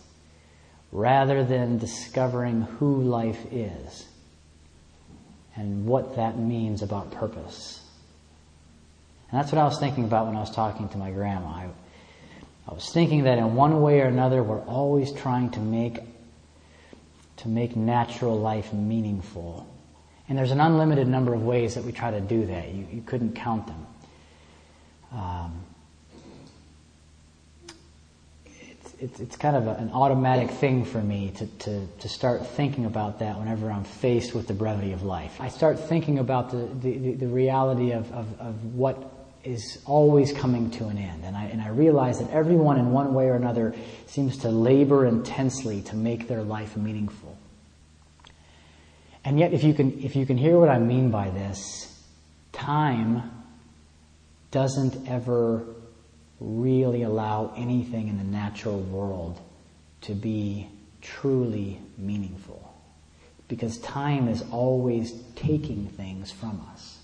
rather 0.93 1.45
than 1.45 1.79
discovering 1.79 2.63
who 2.63 3.03
life 3.03 3.45
is 3.53 4.07
and 5.57 5.87
what 5.87 6.17
that 6.17 6.39
means 6.39 6.83
about 6.83 7.11
purpose. 7.13 7.81
And 9.31 9.41
that's 9.41 9.53
what 9.53 9.61
I 9.61 9.65
was 9.65 9.79
thinking 9.79 10.05
about 10.05 10.27
when 10.27 10.37
I 10.37 10.41
was 10.41 10.51
talking 10.51 10.89
to 10.91 10.99
my 10.99 11.11
grandma. 11.11 11.49
I, 11.49 11.69
I 12.69 12.75
was 12.75 12.91
thinking 12.91 13.25
that 13.25 13.39
in 13.39 13.55
one 13.55 13.83
way 13.83 14.01
or 14.01 14.07
another, 14.07 14.43
we're 14.43 14.63
always 14.63 15.13
trying 15.13 15.51
to 15.51 15.61
make 15.61 15.99
to 17.39 17.49
make 17.49 17.77
natural 17.77 18.39
life 18.39 18.73
meaningful. 18.73 19.69
And 20.29 20.39
there's 20.39 20.53
an 20.53 20.61
unlimited 20.61 21.09
number 21.09 21.35
of 21.35 21.43
ways 21.43 21.75
that 21.75 21.85
we 21.85 21.93
try 21.93 22.11
to 22.11 22.21
do 22.21 22.47
that. 22.47 22.69
You, 22.69 22.87
you 22.91 23.03
couldn't 23.03 23.35
count 23.35 23.67
them. 23.67 23.87
Um, 25.13 25.65
it's, 29.05 29.21
it's, 29.21 29.37
kind 29.37 29.55
of 29.55 29.67
a, 29.67 29.75
an 29.75 29.91
automatic 29.93 30.51
thing 30.51 30.85
for 30.85 31.01
me 31.01 31.31
to, 31.37 31.47
to, 31.47 31.87
to 31.87 32.09
start 32.09 32.47
thinking 32.47 32.87
about 32.87 33.19
that 33.19 33.39
whenever 33.39 33.71
I'm 33.71 33.85
faced 33.85 34.35
with 34.35 34.47
the 34.47 34.55
brevity 34.55 34.93
of 34.93 35.03
life. 35.03 35.39
I 35.41 35.49
start 35.49 35.79
thinking 35.79 36.19
about 36.19 36.51
the, 36.51 36.69
the, 36.81 37.13
the 37.13 37.27
reality 37.27 37.93
of, 37.93 38.11
of, 38.13 38.41
of 38.41 38.75
what 38.75 39.13
is 39.45 39.83
always 39.85 40.33
coming 40.33 40.71
to 40.71 40.87
an 40.87 40.97
end. 40.97 41.23
And 41.23 41.37
I, 41.37 41.45
and 41.45 41.61
I 41.61 41.69
realize 41.69 42.19
that 42.19 42.31
everyone 42.31 42.79
in 42.79 42.93
one 42.93 43.13
way 43.13 43.27
or 43.27 43.35
another 43.35 43.75
seems 44.07 44.39
to 44.39 44.49
labor 44.49 45.05
intensely 45.05 45.83
to 45.83 45.97
make 45.97 46.27
their 46.27 46.43
life 46.43 46.75
meaningful. 46.75 47.37
And 49.23 49.39
yet, 49.39 49.53
if 49.53 49.65
you 49.65 49.75
can, 49.75 50.03
if 50.03 50.17
you 50.17 50.25
can 50.25 50.39
hear 50.39 50.59
what 50.59 50.71
I 50.71 50.79
mean 50.79 51.11
by 51.11 51.29
this, 51.29 52.03
time 52.53 53.31
doesn't 54.51 55.09
ever 55.09 55.67
really 56.41 57.03
allow 57.03 57.53
anything 57.57 58.09
in 58.09 58.19
the 58.19 58.25
natural 58.25 58.81
world 58.81 59.41
to 60.03 60.15
be 60.15 60.69
truly 61.01 61.81
meaningful. 61.97 62.75
Because 63.49 63.79
time 63.79 64.29
is 64.29 64.43
always 64.51 65.13
taking 65.37 65.87
things 65.87 66.31
from 66.31 66.67
us. 66.73 66.99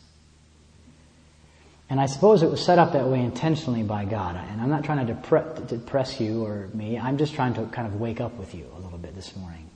And 1.89 2.01
I 2.01 2.07
suppose 2.07 2.43
it 2.43 2.51
was 2.51 2.65
set 2.65 2.79
up 2.79 2.93
that 2.93 3.07
way 3.07 3.21
intentionally 3.21 3.83
by 3.83 4.05
God. 4.05 4.37
And 4.37 4.61
I'm 4.61 4.71
not 4.71 4.85
trying 4.85 5.07
to 5.07 5.67
depress 5.67 6.21
you 6.21 6.45
or 6.45 6.69
me. 6.73 6.99
I'm 6.99 7.19
just 7.19 7.35
trying 7.35 7.55
to 7.55 7.67
kind 7.67 7.87
of 7.87 8.01
wake 8.01 8.21
up 8.21 8.37
with 8.37 8.55
you 8.55 8.67
a 8.77 8.81
little 8.81 8.99
bit 8.99 9.15
this 9.15 9.37
morning. 9.37 9.70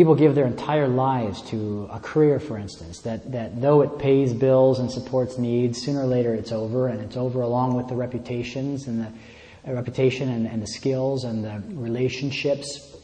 People 0.00 0.14
give 0.14 0.34
their 0.34 0.46
entire 0.46 0.88
lives 0.88 1.42
to 1.50 1.86
a 1.92 2.00
career, 2.00 2.40
for 2.40 2.56
instance, 2.56 3.00
that, 3.00 3.32
that 3.32 3.60
though 3.60 3.82
it 3.82 3.98
pays 3.98 4.32
bills 4.32 4.78
and 4.78 4.90
supports 4.90 5.36
needs, 5.36 5.82
sooner 5.82 6.00
or 6.00 6.06
later 6.06 6.32
it's 6.32 6.52
over, 6.52 6.88
and 6.88 7.02
it's 7.02 7.18
over 7.18 7.42
along 7.42 7.74
with 7.74 7.86
the 7.86 7.94
reputations 7.94 8.86
and 8.86 9.02
the 9.02 9.70
uh, 9.70 9.74
reputation 9.74 10.30
and, 10.30 10.46
and 10.46 10.62
the 10.62 10.66
skills 10.66 11.24
and 11.24 11.44
the 11.44 11.62
relationships 11.78 12.96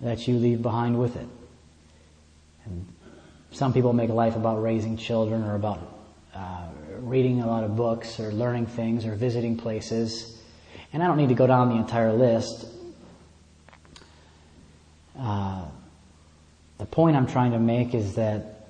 that 0.00 0.28
you 0.28 0.36
leave 0.36 0.62
behind 0.62 1.00
with 1.00 1.16
it. 1.16 1.26
And 2.64 2.86
some 3.50 3.72
people 3.72 3.92
make 3.92 4.10
a 4.10 4.14
life 4.14 4.36
about 4.36 4.62
raising 4.62 4.96
children 4.96 5.42
or 5.42 5.56
about 5.56 5.80
uh, 6.32 6.68
reading 7.00 7.42
a 7.42 7.46
lot 7.48 7.64
of 7.64 7.74
books 7.74 8.20
or 8.20 8.30
learning 8.30 8.66
things 8.66 9.04
or 9.04 9.16
visiting 9.16 9.56
places. 9.56 10.40
And 10.92 11.02
I 11.02 11.08
don't 11.08 11.16
need 11.16 11.30
to 11.30 11.34
go 11.34 11.48
down 11.48 11.70
the 11.70 11.76
entire 11.76 12.12
list. 12.12 12.66
Uh, 15.18 15.66
the 16.78 16.86
point 16.86 17.16
I'm 17.16 17.26
trying 17.26 17.52
to 17.52 17.58
make 17.58 17.94
is 17.94 18.14
that 18.16 18.68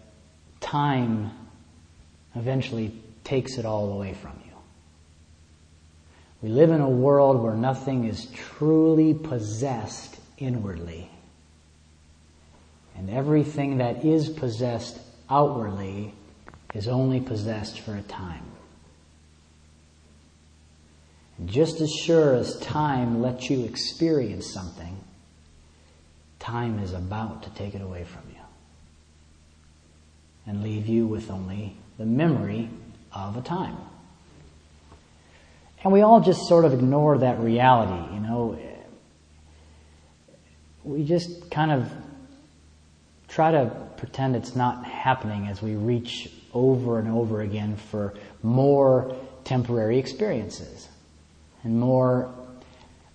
time 0.60 1.30
eventually 2.34 2.94
takes 3.24 3.58
it 3.58 3.64
all 3.64 3.92
away 3.92 4.14
from 4.14 4.32
you. 4.44 4.52
We 6.42 6.50
live 6.50 6.70
in 6.70 6.80
a 6.80 6.88
world 6.88 7.42
where 7.42 7.54
nothing 7.54 8.04
is 8.04 8.26
truly 8.26 9.14
possessed 9.14 10.16
inwardly. 10.38 11.10
And 12.96 13.10
everything 13.10 13.78
that 13.78 14.04
is 14.04 14.28
possessed 14.28 14.98
outwardly 15.28 16.14
is 16.74 16.88
only 16.88 17.20
possessed 17.20 17.80
for 17.80 17.94
a 17.94 18.02
time. 18.02 18.44
And 21.38 21.48
just 21.48 21.80
as 21.80 21.92
sure 21.92 22.34
as 22.34 22.58
time 22.60 23.20
lets 23.20 23.50
you 23.50 23.64
experience 23.64 24.52
something, 24.52 24.96
time 26.46 26.78
is 26.78 26.92
about 26.92 27.42
to 27.42 27.50
take 27.50 27.74
it 27.74 27.82
away 27.82 28.04
from 28.04 28.22
you 28.30 28.40
and 30.46 30.62
leave 30.62 30.86
you 30.86 31.04
with 31.04 31.28
only 31.28 31.76
the 31.98 32.06
memory 32.06 32.70
of 33.12 33.36
a 33.36 33.42
time. 33.42 33.76
And 35.82 35.92
we 35.92 36.02
all 36.02 36.20
just 36.20 36.46
sort 36.46 36.64
of 36.64 36.72
ignore 36.72 37.18
that 37.18 37.40
reality, 37.40 38.14
you 38.14 38.20
know. 38.20 38.56
We 40.84 41.02
just 41.04 41.50
kind 41.50 41.72
of 41.72 41.90
try 43.26 43.50
to 43.50 43.72
pretend 43.96 44.36
it's 44.36 44.54
not 44.54 44.84
happening 44.84 45.48
as 45.48 45.60
we 45.60 45.74
reach 45.74 46.30
over 46.54 47.00
and 47.00 47.08
over 47.08 47.40
again 47.40 47.76
for 47.76 48.14
more 48.44 49.16
temporary 49.42 49.98
experiences 49.98 50.88
and 51.64 51.80
more 51.80 52.32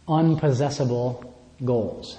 unpossessable 0.05 1.33
goals. 1.63 2.17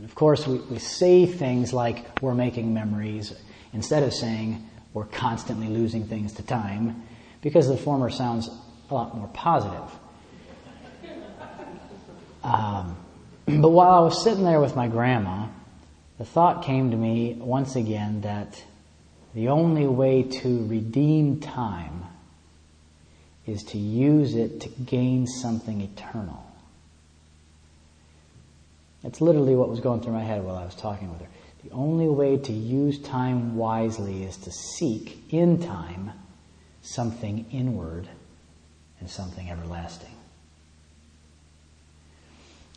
And 0.00 0.08
of 0.08 0.14
course, 0.14 0.46
we, 0.46 0.56
we 0.56 0.78
say 0.78 1.26
things 1.26 1.74
like 1.74 2.22
we're 2.22 2.34
making 2.34 2.72
memories 2.72 3.34
instead 3.74 4.02
of 4.02 4.14
saying 4.14 4.66
we're 4.94 5.04
constantly 5.04 5.68
losing 5.68 6.06
things 6.06 6.32
to 6.34 6.42
time 6.42 7.02
because 7.42 7.68
the 7.68 7.76
former 7.76 8.08
sounds 8.08 8.48
a 8.88 8.94
lot 8.94 9.14
more 9.14 9.28
positive. 9.28 9.94
Um, 12.42 12.96
but 13.44 13.68
while 13.68 13.90
I 13.90 14.00
was 14.00 14.24
sitting 14.24 14.42
there 14.42 14.58
with 14.58 14.74
my 14.74 14.88
grandma, 14.88 15.48
the 16.16 16.24
thought 16.24 16.64
came 16.64 16.92
to 16.92 16.96
me 16.96 17.34
once 17.38 17.76
again 17.76 18.22
that 18.22 18.64
the 19.34 19.48
only 19.50 19.86
way 19.86 20.22
to 20.22 20.66
redeem 20.66 21.40
time 21.40 22.04
is 23.46 23.64
to 23.64 23.76
use 23.76 24.34
it 24.34 24.62
to 24.62 24.70
gain 24.70 25.26
something 25.26 25.82
eternal. 25.82 26.49
That's 29.02 29.20
literally 29.20 29.54
what 29.54 29.68
was 29.68 29.80
going 29.80 30.02
through 30.02 30.12
my 30.12 30.22
head 30.22 30.44
while 30.44 30.56
I 30.56 30.64
was 30.64 30.74
talking 30.74 31.10
with 31.10 31.20
her. 31.20 31.28
The 31.64 31.70
only 31.70 32.08
way 32.08 32.36
to 32.36 32.52
use 32.52 32.98
time 32.98 33.56
wisely 33.56 34.24
is 34.24 34.36
to 34.38 34.50
seek 34.50 35.22
in 35.30 35.62
time 35.62 36.12
something 36.82 37.46
inward 37.50 38.08
and 38.98 39.08
something 39.08 39.50
everlasting. 39.50 40.14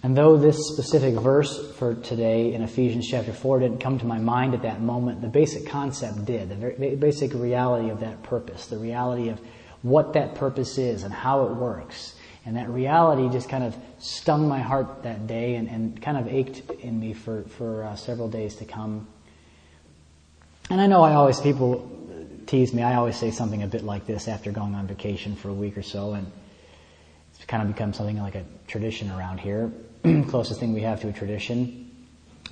And 0.01 0.17
though 0.17 0.35
this 0.35 0.57
specific 0.67 1.15
verse 1.15 1.71
for 1.77 1.95
today 1.95 2.53
in 2.53 2.61
Ephesians 2.61 3.07
chapter 3.07 3.31
4 3.31 3.61
didn't 3.61 3.79
come 3.79 3.99
to 3.99 4.05
my 4.05 4.19
mind 4.19 4.53
at 4.53 4.63
that 4.63 4.81
moment, 4.81 5.21
the 5.21 5.29
basic 5.29 5.67
concept 5.69 6.25
did. 6.25 6.49
The 6.49 6.95
basic 6.97 7.33
reality 7.33 7.89
of 7.89 8.01
that 8.01 8.21
purpose, 8.23 8.67
the 8.67 8.77
reality 8.77 9.29
of 9.29 9.39
what 9.81 10.13
that 10.13 10.35
purpose 10.35 10.77
is 10.77 11.03
and 11.03 11.13
how 11.13 11.45
it 11.45 11.53
works. 11.53 12.15
And 12.45 12.57
that 12.57 12.69
reality 12.69 13.29
just 13.29 13.47
kind 13.47 13.63
of 13.63 13.75
stung 13.99 14.47
my 14.47 14.59
heart 14.59 15.03
that 15.03 15.27
day 15.27 15.55
and, 15.55 15.69
and 15.69 16.01
kind 16.01 16.17
of 16.17 16.27
ached 16.27 16.69
in 16.81 16.99
me 16.99 17.13
for, 17.13 17.43
for 17.43 17.83
uh, 17.83 17.95
several 17.95 18.27
days 18.27 18.55
to 18.57 18.65
come. 18.65 19.07
And 20.69 20.81
I 20.81 20.87
know 20.87 21.03
I 21.03 21.13
always, 21.13 21.39
people 21.39 21.89
tease 22.45 22.73
me, 22.73 22.83
I 22.83 22.95
always 22.95 23.17
say 23.17 23.31
something 23.31 23.63
a 23.63 23.67
bit 23.67 23.83
like 23.83 24.05
this 24.05 24.27
after 24.27 24.51
going 24.51 24.75
on 24.75 24.87
vacation 24.87 25.35
for 25.35 25.49
a 25.49 25.53
week 25.53 25.77
or 25.77 25.83
so, 25.83 26.13
and 26.13 26.29
it's 27.35 27.45
kind 27.45 27.63
of 27.63 27.73
become 27.73 27.93
something 27.93 28.17
like 28.17 28.35
a 28.35 28.43
tradition 28.67 29.09
around 29.09 29.39
here. 29.39 29.71
closest 30.27 30.59
thing 30.59 30.73
we 30.73 30.81
have 30.81 31.01
to 31.01 31.07
a 31.07 31.13
tradition. 31.13 31.89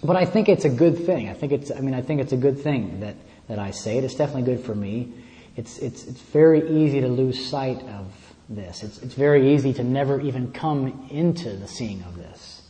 But 0.03 0.15
I 0.15 0.25
think 0.25 0.49
it's 0.49 0.65
a 0.65 0.69
good 0.69 1.05
thing. 1.05 1.29
I 1.29 1.33
think 1.33 1.51
it's, 1.51 1.69
I 1.69 1.81
mean, 1.81 1.93
I 1.93 2.01
think 2.01 2.21
it's 2.21 2.31
a 2.31 2.37
good 2.37 2.59
thing 2.59 3.01
that, 3.01 3.15
that 3.47 3.59
I 3.59 3.71
say 3.71 3.97
it. 3.97 4.03
It's 4.03 4.15
definitely 4.15 4.53
good 4.55 4.65
for 4.65 4.73
me. 4.73 5.13
It's, 5.55 5.77
it's, 5.79 6.05
it's 6.05 6.21
very 6.21 6.69
easy 6.69 7.01
to 7.01 7.07
lose 7.07 7.45
sight 7.45 7.81
of 7.83 8.30
this. 8.55 8.83
It's, 8.83 9.01
it's 9.01 9.13
very 9.13 9.53
easy 9.53 9.73
to 9.73 9.83
never 9.83 10.19
even 10.21 10.51
come 10.51 11.07
into 11.09 11.55
the 11.55 11.67
seeing 11.67 12.03
of 12.03 12.15
this. 12.17 12.61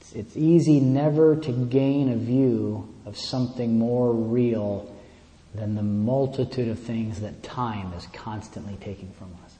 It's, 0.00 0.12
it's, 0.12 0.36
easy 0.36 0.80
never 0.80 1.36
to 1.36 1.52
gain 1.52 2.10
a 2.10 2.16
view 2.16 2.92
of 3.06 3.16
something 3.16 3.78
more 3.78 4.12
real 4.12 4.92
than 5.54 5.74
the 5.74 5.82
multitude 5.82 6.68
of 6.68 6.78
things 6.78 7.20
that 7.20 7.42
time 7.42 7.92
is 7.92 8.06
constantly 8.12 8.76
taking 8.80 9.10
from 9.12 9.32
us. 9.44 9.54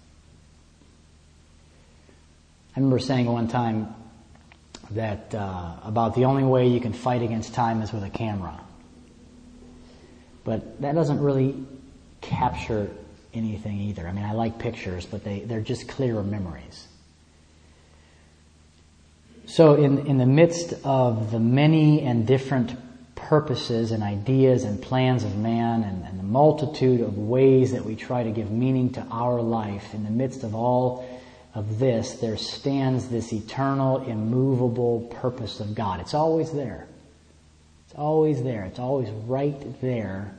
I 2.76 2.80
remember 2.80 2.98
saying 2.98 3.26
one 3.26 3.46
time 3.48 3.94
that 4.90 5.34
uh, 5.34 5.76
about 5.84 6.14
the 6.14 6.24
only 6.24 6.42
way 6.42 6.66
you 6.66 6.80
can 6.80 6.92
fight 6.92 7.22
against 7.22 7.54
time 7.54 7.82
is 7.82 7.92
with 7.92 8.02
a 8.02 8.10
camera. 8.10 8.60
But 10.42 10.80
that 10.82 10.94
doesn't 10.94 11.20
really 11.20 11.54
capture 12.20 12.90
anything 13.34 13.80
either. 13.80 14.06
I 14.06 14.12
mean, 14.12 14.24
I 14.24 14.32
like 14.32 14.58
pictures, 14.58 15.06
but 15.06 15.24
they, 15.24 15.40
they're 15.40 15.60
just 15.60 15.88
clearer 15.88 16.22
memories. 16.22 16.86
So 19.46 19.74
in, 19.74 20.06
in 20.06 20.18
the 20.18 20.26
midst 20.26 20.72
of 20.84 21.30
the 21.30 21.38
many 21.38 22.02
and 22.02 22.26
different 22.26 22.76
purposes 23.14 23.90
and 23.90 24.02
ideas 24.02 24.64
and 24.64 24.80
plans 24.80 25.24
of 25.24 25.36
man 25.36 25.82
and, 25.82 26.04
and, 26.04 26.18
the 26.18 26.24
multitude 26.24 27.00
of 27.00 27.16
ways 27.16 27.72
that 27.72 27.84
we 27.84 27.94
try 27.96 28.22
to 28.22 28.30
give 28.30 28.50
meaning 28.50 28.90
to 28.92 29.00
our 29.10 29.40
life, 29.40 29.94
in 29.94 30.04
the 30.04 30.10
midst 30.10 30.42
of 30.42 30.54
all 30.54 31.08
of 31.54 31.78
this, 31.78 32.14
there 32.14 32.36
stands 32.36 33.08
this 33.08 33.32
eternal, 33.32 34.02
immovable 34.02 35.02
purpose 35.20 35.60
of 35.60 35.74
God. 35.74 36.00
It's 36.00 36.14
always 36.14 36.50
there. 36.52 36.86
It's 37.86 37.94
always 37.96 38.42
there. 38.42 38.64
It's 38.64 38.78
always 38.78 39.08
right 39.10 39.80
there, 39.80 40.34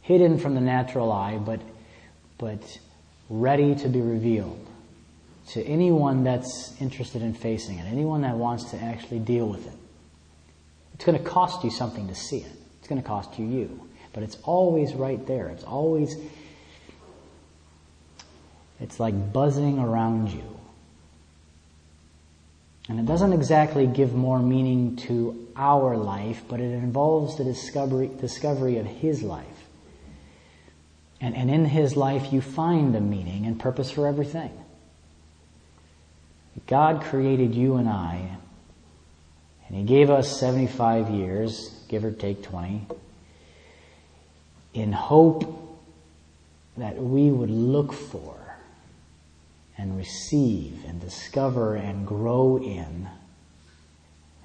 hidden 0.00 0.38
from 0.38 0.54
the 0.54 0.60
natural 0.60 1.12
eye, 1.12 1.38
but, 1.38 1.60
but 2.42 2.80
ready 3.30 3.72
to 3.76 3.88
be 3.88 4.00
revealed 4.00 4.66
to 5.46 5.62
anyone 5.62 6.24
that's 6.24 6.74
interested 6.80 7.22
in 7.22 7.34
facing 7.34 7.78
it, 7.78 7.84
anyone 7.84 8.22
that 8.22 8.34
wants 8.34 8.72
to 8.72 8.76
actually 8.82 9.20
deal 9.20 9.46
with 9.46 9.64
it. 9.64 9.72
It's 10.94 11.04
going 11.04 11.16
to 11.16 11.22
cost 11.22 11.62
you 11.62 11.70
something 11.70 12.08
to 12.08 12.16
see 12.16 12.38
it. 12.38 12.50
It's 12.80 12.88
going 12.88 13.00
to 13.00 13.06
cost 13.06 13.38
you 13.38 13.46
you. 13.46 13.88
But 14.12 14.24
it's 14.24 14.38
always 14.42 14.92
right 14.92 15.24
there. 15.24 15.50
It's 15.50 15.62
always, 15.62 16.16
it's 18.80 18.98
like 18.98 19.32
buzzing 19.32 19.78
around 19.78 20.32
you. 20.32 20.58
And 22.88 22.98
it 22.98 23.06
doesn't 23.06 23.32
exactly 23.32 23.86
give 23.86 24.14
more 24.14 24.40
meaning 24.40 24.96
to 24.96 25.48
our 25.54 25.96
life, 25.96 26.42
but 26.48 26.58
it 26.58 26.72
involves 26.72 27.38
the 27.38 27.44
discovery, 27.44 28.10
discovery 28.20 28.78
of 28.78 28.86
His 28.86 29.22
life. 29.22 29.51
And, 31.22 31.36
and 31.36 31.48
in 31.48 31.64
His 31.64 31.96
life, 31.96 32.32
you 32.32 32.40
find 32.40 32.96
a 32.96 33.00
meaning 33.00 33.46
and 33.46 33.58
purpose 33.58 33.92
for 33.92 34.08
everything. 34.08 34.50
God 36.66 37.02
created 37.02 37.54
you 37.54 37.76
and 37.76 37.88
I, 37.88 38.36
and 39.68 39.76
He 39.76 39.84
gave 39.84 40.10
us 40.10 40.38
75 40.38 41.10
years, 41.10 41.70
give 41.88 42.04
or 42.04 42.10
take 42.10 42.42
20, 42.42 42.86
in 44.74 44.92
hope 44.92 45.78
that 46.76 46.96
we 46.96 47.30
would 47.30 47.50
look 47.50 47.92
for 47.92 48.36
and 49.78 49.96
receive 49.96 50.84
and 50.88 51.00
discover 51.00 51.76
and 51.76 52.04
grow 52.04 52.58
in 52.58 53.08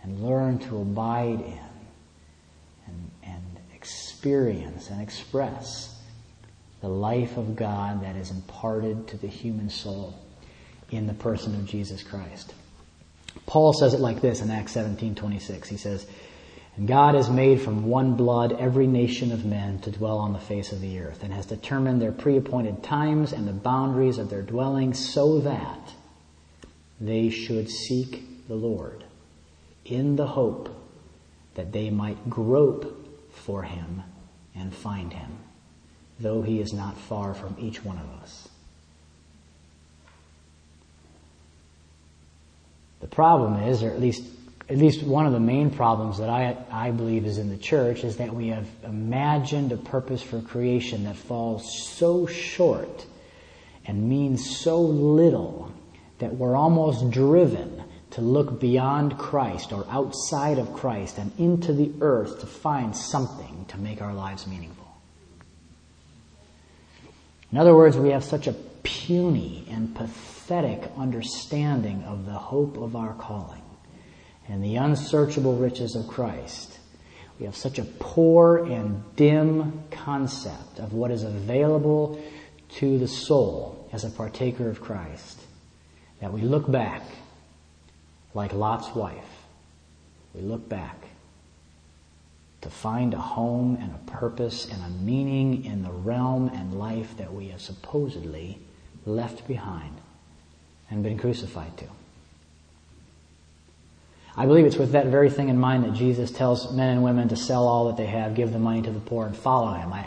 and 0.04 0.24
learn 0.24 0.60
to 0.60 0.78
abide 0.78 1.40
in 1.42 1.60
and, 2.86 3.12
and 3.24 3.44
experience 3.74 4.90
and 4.90 5.02
express 5.02 5.97
the 6.88 6.94
life 6.94 7.36
of 7.36 7.58
God 7.58 8.02
that 8.02 8.16
is 8.16 8.32
imparted 8.32 9.10
to 9.10 9.18
the 9.18 9.28
human 9.28 9.70
soul 9.70 10.18
in 10.90 11.06
the 11.06 11.14
person 11.14 11.54
of 11.54 11.66
Jesus 11.66 12.02
Christ. 12.02 12.54
Paul 13.46 13.74
says 13.74 13.94
it 13.94 14.00
like 14.00 14.22
this 14.22 14.42
in 14.42 14.50
Acts 14.50 14.72
17:26. 14.72 15.68
He 15.68 15.76
says, 15.76 16.08
"And 16.78 16.88
God 16.88 17.16
has 17.16 17.30
made 17.30 17.60
from 17.60 17.88
one 17.88 18.16
blood 18.16 18.54
every 18.54 18.88
nation 18.88 19.34
of 19.34 19.44
men 19.44 19.80
to 19.80 19.92
dwell 19.92 20.18
on 20.18 20.32
the 20.32 20.40
face 20.40 20.72
of 20.72 20.80
the 20.80 20.98
earth, 21.00 21.24
and 21.24 21.34
has 21.34 21.46
determined 21.46 22.02
their 22.02 22.14
pre-appointed 22.14 22.82
times 22.84 23.34
and 23.34 23.46
the 23.46 23.52
boundaries 23.52 24.18
of 24.18 24.30
their 24.30 24.42
dwelling 24.42 24.94
so 24.94 25.40
that 25.40 25.94
they 27.02 27.30
should 27.30 27.70
seek 27.70 28.48
the 28.48 28.56
Lord 28.56 29.04
in 29.84 30.16
the 30.16 30.28
hope 30.28 30.70
that 31.56 31.74
they 31.74 31.90
might 31.90 32.30
grope 32.30 32.86
for 33.30 33.64
him 33.64 34.04
and 34.56 34.74
find 34.74 35.12
him, 35.12 35.40
though 36.20 36.42
he 36.42 36.60
is 36.60 36.74
not 36.74 36.98
far 36.98 37.34
from 37.34 37.56
each 37.60 37.84
one 37.84 37.98
of 37.98 38.22
us." 38.22 38.50
The 43.00 43.08
problem 43.08 43.56
is, 43.64 43.84
or 43.84 43.92
at 43.92 44.00
least 44.00 44.24
at 44.70 44.78
least 44.78 45.04
one 45.04 45.26
of 45.26 45.32
the 45.32 45.40
main 45.40 45.70
problems 45.70 46.18
that 46.18 46.30
I, 46.30 46.58
I 46.70 46.92
believe 46.92 47.26
is 47.26 47.38
in 47.38 47.50
the 47.50 47.58
church 47.58 48.04
is 48.04 48.18
that 48.18 48.36
we 48.36 48.50
have 48.50 48.68
imagined 48.84 49.72
a 49.72 49.78
purpose 49.78 50.22
for 50.22 50.42
creation 50.42 51.06
that 51.06 51.16
falls 51.16 51.88
so 51.88 52.28
short 52.28 53.06
and 53.86 54.10
means 54.10 54.58
so 54.58 54.82
little 54.82 55.72
that 56.20 56.36
we're 56.36 56.56
almost 56.56 57.10
driven 57.12 57.82
to 58.12 58.22
look 58.22 58.60
beyond 58.60 59.18
Christ 59.18 59.72
or 59.72 59.86
outside 59.90 60.58
of 60.58 60.74
Christ 60.74 61.18
and 61.18 61.32
into 61.38 61.72
the 61.72 61.92
earth 62.02 62.40
to 62.42 62.46
find 62.46 62.96
something 62.96 63.66
to 63.70 63.78
make 63.78 64.02
our 64.02 64.14
lives 64.14 64.48
meaningful. 64.48 64.87
In 67.52 67.58
other 67.58 67.76
words, 67.76 67.98
we 67.98 68.10
have 68.10 68.24
such 68.24 68.48
a 68.48 68.54
puny 68.54 69.66
and 69.70 69.96
pathetic 69.96 70.92
understanding 70.98 72.04
of 72.04 72.26
the 72.26 72.34
hope 72.34 72.78
of 72.78 72.96
our 72.96 73.14
calling 73.14 73.62
and 74.48 74.64
the 74.64 74.76
unsearchable 74.76 75.56
riches 75.56 75.96
of 75.96 76.08
Christ. 76.08 76.80
We 77.40 77.46
have 77.46 77.56
such 77.56 77.80
a 77.80 77.84
poor 77.84 78.66
and 78.66 79.04
dim 79.16 79.84
concept 79.92 80.80
of 80.80 80.94
what 80.94 81.12
is 81.12 81.24
available 81.24 82.22
to 82.76 82.98
the 82.98 83.08
soul 83.08 83.88
as 83.92 84.04
a 84.04 84.10
partaker 84.10 84.70
of 84.70 84.82
Christ 84.82 85.40
that 86.20 86.34
we 86.34 86.42
look 86.42 86.70
back 86.70 87.04
like 88.34 88.54
Lot's 88.54 88.94
wife. 88.96 89.46
We 90.34 90.42
look 90.42 90.68
back 90.68 91.08
to 92.62 92.70
find 92.70 93.14
a 93.14 93.20
home 93.20 93.78
and 93.80 93.94
a 93.94 94.12
purpose 94.12 94.66
and 94.66 94.84
a 94.84 94.90
meaning 94.90 95.66
in 95.66 95.84
the 95.84 95.92
realm 95.92 96.50
and 96.50 96.80
life 96.80 97.16
that 97.18 97.34
we 97.34 97.50
have 97.50 97.62
supposedly 97.62 98.58
left 99.06 99.48
behind 99.48 99.96
and 100.90 101.04
been 101.04 101.18
crucified 101.18 101.76
to. 101.78 101.86
I 104.36 104.46
believe 104.46 104.66
it's 104.66 104.76
with 104.76 104.92
that 104.92 105.08
very 105.08 105.32
thing 105.32 105.50
in 105.50 105.60
mind 105.60 105.84
that 105.84 105.94
Jesus 105.94 106.30
tells 106.30 106.72
men 106.72 106.90
and 106.90 107.04
women 107.04 107.28
to 107.30 107.36
sell 107.36 107.68
all 107.68 107.88
that 107.88 107.98
they 107.98 108.06
have, 108.06 108.36
give 108.36 108.54
the 108.54 108.60
money 108.60 108.84
to 108.84 108.92
the 108.92 109.00
poor, 109.00 109.26
and 109.26 109.36
follow 109.36 109.74
him. 109.74 109.92
I, 109.92 110.06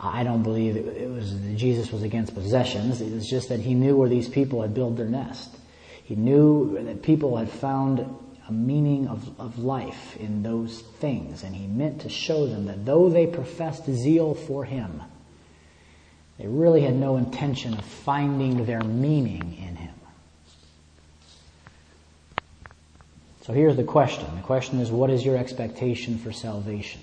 I 0.00 0.22
don't 0.22 0.42
believe 0.42 0.76
it 0.76 1.10
was 1.10 1.32
Jesus 1.54 1.92
was 1.92 2.02
against 2.02 2.34
possessions. 2.34 3.00
It 3.00 3.12
was 3.12 3.28
just 3.28 3.50
that 3.50 3.60
he 3.60 3.74
knew 3.74 3.96
where 3.96 4.08
these 4.08 4.28
people 4.28 4.62
had 4.62 4.72
built 4.72 4.96
their 4.96 5.08
nest. 5.08 5.54
He 6.02 6.16
knew 6.16 6.82
that 6.82 7.02
people 7.02 7.36
had 7.36 7.50
found 7.50 8.06
a 8.48 8.52
meaning 8.52 9.06
of, 9.08 9.38
of 9.38 9.58
life 9.58 10.16
in 10.16 10.42
those 10.42 10.80
things, 10.80 11.42
and 11.42 11.54
he 11.54 11.66
meant 11.66 12.00
to 12.00 12.08
show 12.08 12.46
them 12.46 12.64
that 12.64 12.86
though 12.86 13.10
they 13.10 13.26
professed 13.26 13.84
zeal 13.84 14.34
for 14.34 14.64
him, 14.64 15.02
they 16.38 16.46
really 16.46 16.80
had 16.80 16.94
no 16.94 17.18
intention 17.18 17.74
of 17.74 17.84
finding 17.84 18.64
their 18.64 18.80
meaning 18.80 19.54
in 19.58 19.76
him. 19.76 19.94
So 23.42 23.52
here's 23.52 23.76
the 23.76 23.84
question. 23.84 24.26
The 24.36 24.42
question 24.42 24.80
is, 24.80 24.90
what 24.90 25.10
is 25.10 25.24
your 25.24 25.36
expectation 25.36 26.18
for 26.18 26.32
salvation? 26.32 27.02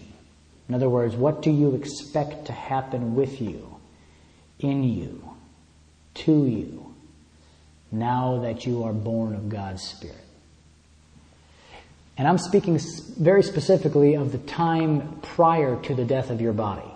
In 0.68 0.74
other 0.74 0.90
words, 0.90 1.16
what 1.16 1.44
do 1.44 1.52
you 1.52 1.76
expect 1.76 2.46
to 2.46 2.54
happen 2.54 3.14
with 3.14 3.40
you, 3.40 3.76
in 4.60 4.84
you, 4.84 5.30
to 6.16 6.46
you, 6.46 6.96
now 7.92 8.40
that 8.40 8.66
you 8.66 8.84
are 8.84 8.94
born 8.94 9.36
of 9.36 9.50
God's 9.50 9.84
Spirit? 9.84 10.25
And 12.18 12.28
I'm 12.28 12.38
speaking 12.38 12.80
very 13.18 13.44
specifically 13.44 14.16
of 14.16 14.32
the 14.32 14.38
time 14.38 15.20
prior 15.22 15.82
to 15.84 15.96
the 15.96 16.06
death 16.06 16.30
of 16.30 16.40
your 16.40 16.54
body. 16.54 16.90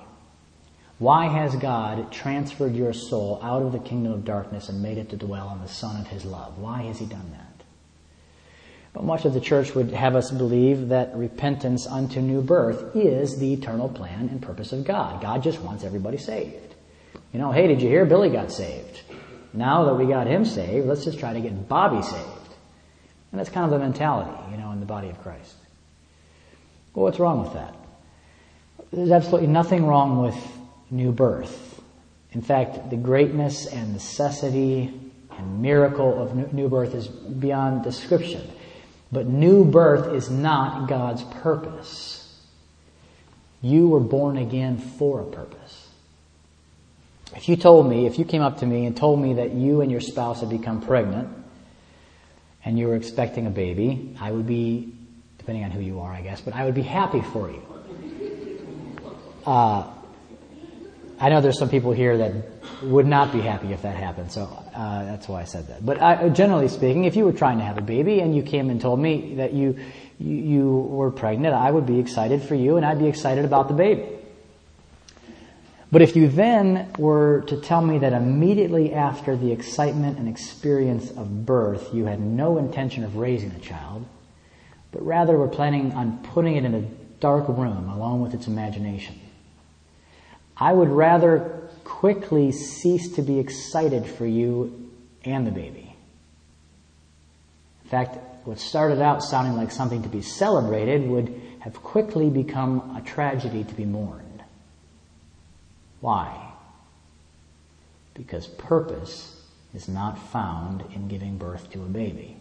Why 0.98 1.28
has 1.28 1.56
God 1.56 2.12
transferred 2.12 2.76
your 2.76 2.94
soul 2.94 3.40
out 3.42 3.62
of 3.62 3.72
the 3.72 3.80
kingdom 3.80 4.12
of 4.12 4.26
darkness 4.26 4.70
and 4.70 4.82
made 4.82 4.98
it 4.98 5.10
to 5.10 5.18
dwell 5.18 5.52
in 5.54 5.62
the 5.62 5.68
Son 5.68 6.00
of 6.00 6.08
His 6.08 6.26
love? 6.26 6.58
Why 6.58 6.84
has 6.84 7.00
He 7.00 7.06
done 7.06 7.32
that? 7.32 7.66
But 8.94 9.04
much 9.04 9.26
of 9.26 9.34
the 9.34 9.40
church 9.40 9.76
would 9.76 9.92
have 9.92 10.16
us 10.16 10.32
believe 10.32 10.90
that 10.90 11.16
repentance 11.16 11.86
unto 11.86 12.22
new 12.22 12.42
birth 12.42 12.96
is 12.96 13.38
the 13.38 13.54
eternal 13.54 13.88
plan 13.88 14.30
and 14.30 14.42
purpose 14.42 14.74
of 14.74 14.84
God. 14.84 15.22
God 15.22 15.44
just 15.44 15.62
wants 15.62 15.84
everybody 15.84 16.18
saved. 16.18 16.76
You 17.32 17.40
know, 17.40 17.52
hey, 17.52 17.68
did 17.68 17.82
you 17.82 17.88
hear 17.88 18.06
Billy 18.06 18.30
got 18.30 18.52
saved? 18.52 19.02
Now 19.54 19.86
that 19.86 19.96
we 19.96 20.06
got 20.06 20.28
him 20.28 20.44
saved, 20.46 20.88
let's 20.88 21.06
just 21.06 21.20
try 21.20 21.34
to 21.34 21.40
get 21.40 21.70
Bobby 21.70 22.02
saved. 22.02 22.38
And 23.32 23.39
that's 23.39 23.50
kind 23.50 23.65
of 23.65 23.72
the 23.72 23.80
mentality, 23.80 24.32
you 24.52 24.58
know, 24.58 24.72
in 24.72 24.80
the 24.80 24.86
body 24.86 25.10
of 25.10 25.22
Christ. 25.22 25.56
Well, 26.94 27.04
what's 27.04 27.20
wrong 27.20 27.44
with 27.44 27.54
that? 27.54 27.76
There's 28.92 29.12
absolutely 29.12 29.48
nothing 29.48 29.86
wrong 29.86 30.22
with 30.22 30.36
new 30.89 31.12
birth. 31.12 31.82
In 32.32 32.42
fact, 32.42 32.89
the 32.89 32.96
greatness 32.96 33.68
and 33.68 33.94
necessity 33.94 34.92
and 35.38 35.62
miracle 35.62 36.22
of 36.22 36.54
new 36.54 36.70
birth 36.70 36.96
is 36.96 37.08
beyond 37.08 37.84
description. 37.84 38.50
But 39.12 39.28
new 39.28 39.63
birth 39.63 40.13
is 40.13 40.30
not 40.30 40.88
God's 40.88 41.24
purpose. 41.24 42.15
You 43.62 43.89
were 43.89 44.00
born 44.00 44.38
again 44.38 44.78
for 44.78 45.22
a 45.22 45.26
purpose. 45.26 45.88
If 47.36 47.48
you 47.48 47.56
told 47.56 47.88
me, 47.88 48.08
if 48.08 48.18
you 48.18 48.26
came 48.26 48.42
up 48.42 48.60
to 48.60 48.65
me 48.65 48.86
and 48.86 48.98
told 48.98 49.20
me 49.20 49.36
that 49.36 49.54
you 49.54 49.82
and 49.82 49.92
your 49.92 50.02
spouse 50.02 50.39
had 50.39 50.50
become 50.50 50.82
pregnant 50.82 51.30
and 52.65 52.78
you 52.78 52.88
were 52.88 52.95
expecting 52.95 53.48
a 53.48 53.50
baby, 53.50 54.15
I 54.19 54.32
would 54.32 54.48
be, 54.48 54.93
depending 55.38 55.63
on 55.63 55.72
who 55.72 55.82
you 55.82 56.00
are, 56.00 56.12
I 56.12 56.22
guess, 56.22 56.41
but 56.41 56.54
I 56.54 56.65
would 56.65 56.76
be 56.76 56.82
happy 56.82 57.22
for 57.22 57.50
you. 57.50 57.63
Uh, 59.45 59.91
I 61.19 61.30
know 61.30 61.41
there's 61.41 61.60
some 61.60 61.69
people 61.69 61.91
here 61.91 62.17
that 62.17 62.34
would 62.84 63.06
not 63.06 63.34
be 63.34 63.41
happy 63.41 63.74
if 63.74 63.82
that 63.82 63.95
happened, 63.95 64.32
so 64.32 64.43
uh, 64.74 65.04
that's 65.04 65.28
why 65.28 65.41
I 65.41 65.45
said 65.45 65.67
that. 65.67 65.86
But 65.86 66.02
I, 66.02 66.30
generally 66.30 66.67
speaking, 66.67 67.06
if 67.06 67.15
you 67.15 67.26
were 67.26 67.34
trying 67.34 67.58
to 67.58 67.63
have 67.63 67.78
a 67.78 67.82
baby 67.82 68.19
and 68.19 68.36
you 68.36 68.43
came 68.43 68.69
and 68.69 68.80
told 68.80 69.00
me 69.00 69.36
that 69.36 69.54
you, 69.54 69.78
you, 70.17 70.36
you 70.36 70.69
were 70.69 71.12
pregnant, 71.12 71.54
I 71.54 71.72
would 71.72 71.86
be 71.86 72.00
excited 72.00 72.41
for 72.41 72.56
you 72.56 72.78
and 72.78 72.86
I'd 72.86 73.00
be 73.00 73.08
excited 73.08 73.43
about 73.43 73.67
the 73.67 73.74
baby. 73.74 74.19
But 75.91 76.04
if 76.04 76.15
you 76.15 76.28
then 76.28 76.91
were 76.99 77.41
to 77.47 77.58
tell 77.58 77.82
me 77.82 77.97
that 77.99 78.13
immediately 78.13 78.93
after 78.93 79.36
the 79.36 79.52
excitement 79.52 80.19
and 80.19 80.30
experience 80.30 81.10
of 81.12 81.45
birth, 81.45 81.93
you 81.93 82.06
had 82.06 82.19
no 82.19 82.58
intention 82.58 83.04
of 83.04 83.15
raising 83.15 83.52
a 83.52 83.60
child, 83.60 84.06
but 84.91 85.04
rather 85.04 85.36
were 85.36 85.47
planning 85.47 85.93
on 85.93 86.19
putting 86.19 86.56
it 86.56 86.63
in 86.65 86.75
a 86.75 86.82
dark 87.19 87.47
room 87.47 87.89
along 87.89 88.21
with 88.21 88.36
its 88.36 88.45
imagination, 88.45 89.19
I 90.56 90.73
would 90.73 90.89
rather 90.89 91.69
quickly 91.84 92.52
cease 92.52 93.15
to 93.15 93.23
be 93.23 93.39
excited 93.39 94.06
for 94.06 94.28
you 94.28 94.91
and 95.25 95.47
the 95.47 95.52
baby. 95.52 95.95
In 97.84 97.89
fact, 97.89 98.17
what 98.45 98.60
started 98.60 99.02
out 99.02 99.23
sounding 99.23 99.56
like 99.58 99.71
something 99.71 100.04
to 100.04 100.10
be 100.10 100.21
celebrated 100.21 101.10
would 101.10 101.41
have 101.62 101.82
quickly 101.82 102.30
become 102.30 102.95
a 102.95 103.02
tragedy 103.02 103.63
to 103.63 103.73
be 103.73 103.86
mourned. 103.86 104.29
Why? 106.02 106.54
Because 108.14 108.48
purpose 108.48 109.42
is 109.74 109.88
not 109.88 110.18
found 110.18 110.84
in 110.94 111.08
giving 111.08 111.38
birth 111.38 111.72
to 111.72 111.84
a 111.84 111.88
baby. 111.88 112.38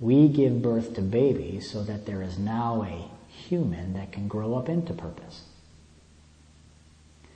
We 0.00 0.28
give 0.28 0.62
birth 0.62 0.94
to 0.94 1.02
babies 1.02 1.70
so 1.70 1.82
that 1.84 2.06
there 2.06 2.22
is 2.22 2.38
now 2.38 2.82
a 2.82 3.10
human 3.32 3.94
that 3.94 4.12
can 4.12 4.28
grow 4.28 4.54
up 4.54 4.68
into 4.68 4.92
purpose. 4.92 5.42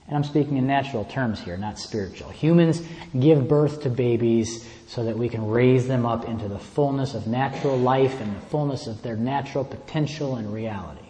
And 0.06 0.16
I'm 0.16 0.24
speaking 0.24 0.56
in 0.56 0.66
natural 0.66 1.04
terms 1.04 1.40
here, 1.40 1.56
not 1.56 1.78
spiritual. 1.78 2.30
Humans 2.30 2.82
give 3.18 3.48
birth 3.48 3.82
to 3.82 3.90
babies 3.90 4.68
so 4.88 5.04
that 5.04 5.16
we 5.16 5.28
can 5.28 5.48
raise 5.48 5.86
them 5.86 6.04
up 6.04 6.28
into 6.28 6.48
the 6.48 6.58
fullness 6.58 7.14
of 7.14 7.26
natural 7.26 7.78
life 7.78 8.20
and 8.20 8.36
the 8.36 8.40
fullness 8.46 8.86
of 8.86 9.02
their 9.02 9.16
natural 9.16 9.64
potential 9.64 10.36
and 10.36 10.52
reality. 10.52 11.01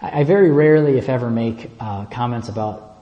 I 0.00 0.24
very 0.24 0.50
rarely, 0.50 0.98
if 0.98 1.08
ever, 1.08 1.30
make 1.30 1.70
uh, 1.80 2.04
comments 2.06 2.48
about 2.48 2.98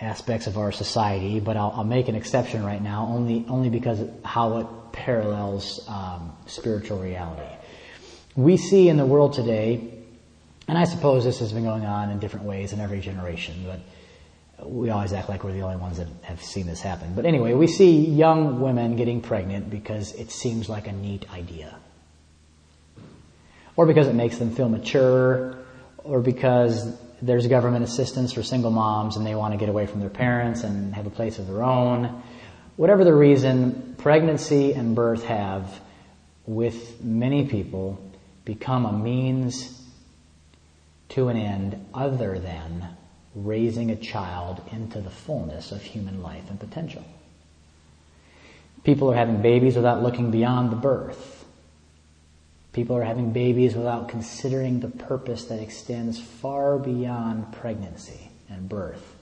aspects 0.00 0.48
of 0.48 0.58
our 0.58 0.72
society, 0.72 1.38
but 1.38 1.56
I'll, 1.56 1.72
I'll, 1.76 1.84
make 1.84 2.08
an 2.08 2.16
exception 2.16 2.64
right 2.64 2.82
now, 2.82 3.06
only 3.06 3.44
only 3.48 3.70
because 3.70 4.00
how 4.24 4.58
it 4.58 4.66
parallels 4.92 5.86
um, 5.88 6.36
spiritual 6.46 6.98
reality. 6.98 7.48
We 8.34 8.56
see 8.56 8.88
in 8.88 8.96
the 8.96 9.06
world 9.06 9.34
today, 9.34 9.94
and 10.66 10.76
I 10.76 10.84
suppose 10.84 11.22
this 11.22 11.38
has 11.38 11.52
been 11.52 11.64
going 11.64 11.84
on 11.84 12.10
in 12.10 12.18
different 12.18 12.46
ways 12.46 12.72
in 12.72 12.80
every 12.80 13.00
generation, 13.00 13.64
but 13.64 14.68
we 14.68 14.90
always 14.90 15.12
act 15.12 15.28
like 15.28 15.44
we're 15.44 15.52
the 15.52 15.62
only 15.62 15.76
ones 15.76 15.98
that 15.98 16.08
have 16.22 16.42
seen 16.42 16.66
this 16.66 16.80
happen. 16.80 17.14
But 17.14 17.24
anyway, 17.24 17.52
we 17.54 17.68
see 17.68 18.04
young 18.04 18.60
women 18.60 18.96
getting 18.96 19.20
pregnant 19.20 19.70
because 19.70 20.12
it 20.14 20.32
seems 20.32 20.68
like 20.68 20.88
a 20.88 20.92
neat 20.92 21.32
idea 21.32 21.76
or 23.76 23.86
because 23.86 24.06
it 24.06 24.14
makes 24.14 24.38
them 24.38 24.54
feel 24.54 24.68
mature, 24.68 25.56
or 25.98 26.20
because 26.20 26.96
there's 27.22 27.46
government 27.46 27.84
assistance 27.84 28.32
for 28.32 28.42
single 28.42 28.70
moms 28.70 29.16
and 29.16 29.24
they 29.24 29.34
want 29.34 29.54
to 29.54 29.58
get 29.58 29.68
away 29.68 29.86
from 29.86 30.00
their 30.00 30.10
parents 30.10 30.64
and 30.64 30.94
have 30.94 31.06
a 31.06 31.10
place 31.10 31.38
of 31.38 31.46
their 31.46 31.62
own. 31.62 32.22
Whatever 32.76 33.04
the 33.04 33.14
reason, 33.14 33.94
pregnancy 33.98 34.72
and 34.72 34.96
birth 34.96 35.24
have, 35.24 35.80
with 36.46 37.02
many 37.02 37.46
people, 37.46 38.02
become 38.44 38.86
a 38.86 38.92
means 38.92 39.80
to 41.10 41.28
an 41.28 41.36
end 41.36 41.86
other 41.94 42.38
than 42.38 42.88
raising 43.34 43.90
a 43.90 43.96
child 43.96 44.60
into 44.72 45.00
the 45.00 45.10
fullness 45.10 45.70
of 45.70 45.80
human 45.80 46.22
life 46.22 46.50
and 46.50 46.58
potential. 46.58 47.04
People 48.84 49.12
are 49.12 49.16
having 49.16 49.40
babies 49.40 49.76
without 49.76 50.02
looking 50.02 50.30
beyond 50.30 50.72
the 50.72 50.76
birth. 50.76 51.31
People 52.72 52.96
are 52.96 53.04
having 53.04 53.32
babies 53.32 53.74
without 53.74 54.08
considering 54.08 54.80
the 54.80 54.88
purpose 54.88 55.44
that 55.46 55.60
extends 55.60 56.18
far 56.18 56.78
beyond 56.78 57.52
pregnancy 57.52 58.30
and 58.48 58.68
birth. 58.68 59.16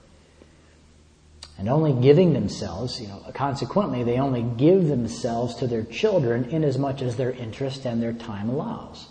And 1.57 1.67
only 1.67 1.93
giving 1.93 2.33
themselves, 2.33 2.99
you 2.99 3.07
know, 3.07 3.23
consequently, 3.33 4.03
they 4.03 4.17
only 4.19 4.41
give 4.41 4.87
themselves 4.87 5.55
to 5.55 5.67
their 5.67 5.83
children 5.83 6.45
in 6.45 6.63
as 6.63 6.77
much 6.77 7.01
as 7.01 7.17
their 7.17 7.31
interest 7.31 7.85
and 7.85 8.01
their 8.01 8.13
time 8.13 8.49
allows. 8.49 9.07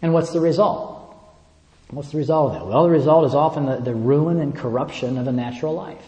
And 0.00 0.14
what's 0.14 0.32
the 0.32 0.40
result? 0.40 0.94
What's 1.90 2.12
the 2.12 2.18
result 2.18 2.52
of 2.52 2.60
that? 2.60 2.66
Well, 2.66 2.84
the 2.84 2.90
result 2.90 3.26
is 3.26 3.34
often 3.34 3.66
the, 3.66 3.76
the 3.76 3.94
ruin 3.94 4.40
and 4.40 4.54
corruption 4.54 5.18
of 5.18 5.26
a 5.26 5.32
natural 5.32 5.74
life. 5.74 6.04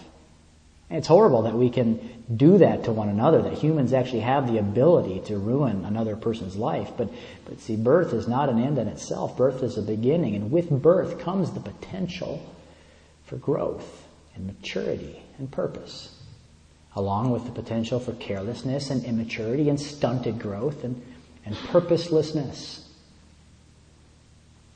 It's 0.91 1.07
horrible 1.07 1.43
that 1.43 1.55
we 1.55 1.71
can 1.71 2.25
do 2.35 2.59
that 2.59 2.85
to 2.85 2.93
one 2.93 3.09
another, 3.09 3.43
that 3.43 3.53
humans 3.53 3.93
actually 3.93 4.21
have 4.21 4.53
the 4.53 4.59
ability 4.59 5.21
to 5.27 5.39
ruin 5.39 5.85
another 5.85 6.17
person's 6.17 6.57
life. 6.57 6.91
But, 6.97 7.11
but 7.45 7.61
see, 7.61 7.77
birth 7.77 8.13
is 8.13 8.27
not 8.27 8.49
an 8.49 8.61
end 8.61 8.77
in 8.77 8.89
itself. 8.89 9.37
Birth 9.37 9.63
is 9.63 9.79
a 9.79 9.83
beginning. 9.83 10.35
And 10.35 10.51
with 10.51 10.69
birth 10.69 11.21
comes 11.21 11.53
the 11.53 11.61
potential 11.61 12.43
for 13.25 13.37
growth 13.37 14.09
and 14.35 14.47
maturity 14.47 15.23
and 15.39 15.49
purpose, 15.49 16.17
along 16.97 17.31
with 17.31 17.45
the 17.45 17.53
potential 17.53 18.01
for 18.01 18.13
carelessness 18.15 18.91
and 18.91 19.05
immaturity 19.05 19.69
and 19.69 19.79
stunted 19.79 20.41
growth 20.41 20.83
and, 20.83 21.01
and 21.47 21.55
purposelessness. 21.69 22.89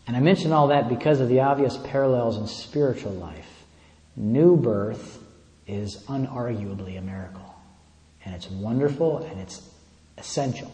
And 0.07 0.17
I 0.17 0.21
mention 0.21 0.53
all 0.53 0.69
that 0.69 0.89
because 0.89 1.19
of 1.19 1.29
the 1.29 1.41
obvious 1.41 1.77
parallels 1.77 2.37
in 2.37 2.47
spiritual 2.47 3.13
life. 3.13 3.65
New 4.15 4.57
birth 4.57 5.24
is 5.67 5.99
unarguably 6.09 6.99
a 6.99 7.01
miracle. 7.01 7.55
And 8.25 8.35
it's 8.35 8.51
wonderful 8.51 9.19
and 9.19 9.41
it's 9.41 9.63
essential. 10.19 10.73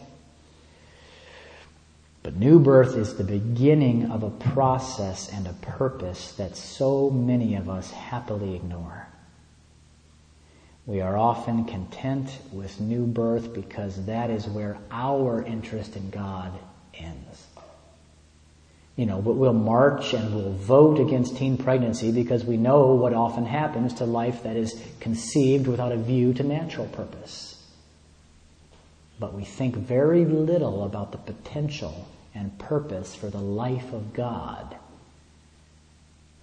But 2.23 2.35
new 2.35 2.59
birth 2.59 2.95
is 2.95 3.15
the 3.15 3.23
beginning 3.23 4.11
of 4.11 4.23
a 4.23 4.29
process 4.29 5.31
and 5.31 5.47
a 5.47 5.53
purpose 5.53 6.33
that 6.33 6.55
so 6.55 7.09
many 7.09 7.55
of 7.55 7.69
us 7.69 7.91
happily 7.91 8.55
ignore. 8.55 9.07
We 10.85 11.01
are 11.01 11.17
often 11.17 11.65
content 11.65 12.37
with 12.51 12.79
new 12.79 13.05
birth 13.05 13.53
because 13.53 14.05
that 14.05 14.29
is 14.29 14.47
where 14.47 14.77
our 14.91 15.41
interest 15.43 15.95
in 15.95 16.09
God 16.09 16.51
ends 16.93 17.47
you 19.01 19.07
know, 19.07 19.17
we'll 19.17 19.51
march 19.51 20.13
and 20.13 20.35
we'll 20.35 20.53
vote 20.53 20.99
against 20.99 21.35
teen 21.35 21.57
pregnancy 21.57 22.11
because 22.11 22.45
we 22.45 22.55
know 22.55 22.93
what 22.93 23.15
often 23.15 23.47
happens 23.47 23.95
to 23.95 24.05
life 24.05 24.43
that 24.43 24.55
is 24.55 24.79
conceived 24.99 25.65
without 25.65 25.91
a 25.91 25.97
view 25.97 26.35
to 26.35 26.43
natural 26.43 26.85
purpose. 26.85 27.65
But 29.19 29.33
we 29.33 29.43
think 29.43 29.75
very 29.75 30.23
little 30.23 30.83
about 30.83 31.13
the 31.13 31.17
potential 31.17 32.07
and 32.35 32.55
purpose 32.59 33.15
for 33.15 33.31
the 33.31 33.39
life 33.39 33.91
of 33.91 34.13
God 34.13 34.77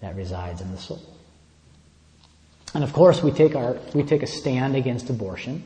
that 0.00 0.16
resides 0.16 0.60
in 0.60 0.72
the 0.72 0.78
soul. 0.78 1.00
And 2.74 2.82
of 2.82 2.92
course, 2.92 3.22
we 3.22 3.30
take 3.30 3.54
our, 3.54 3.76
we 3.94 4.02
take 4.02 4.24
a 4.24 4.26
stand 4.26 4.74
against 4.74 5.08
abortion. 5.10 5.62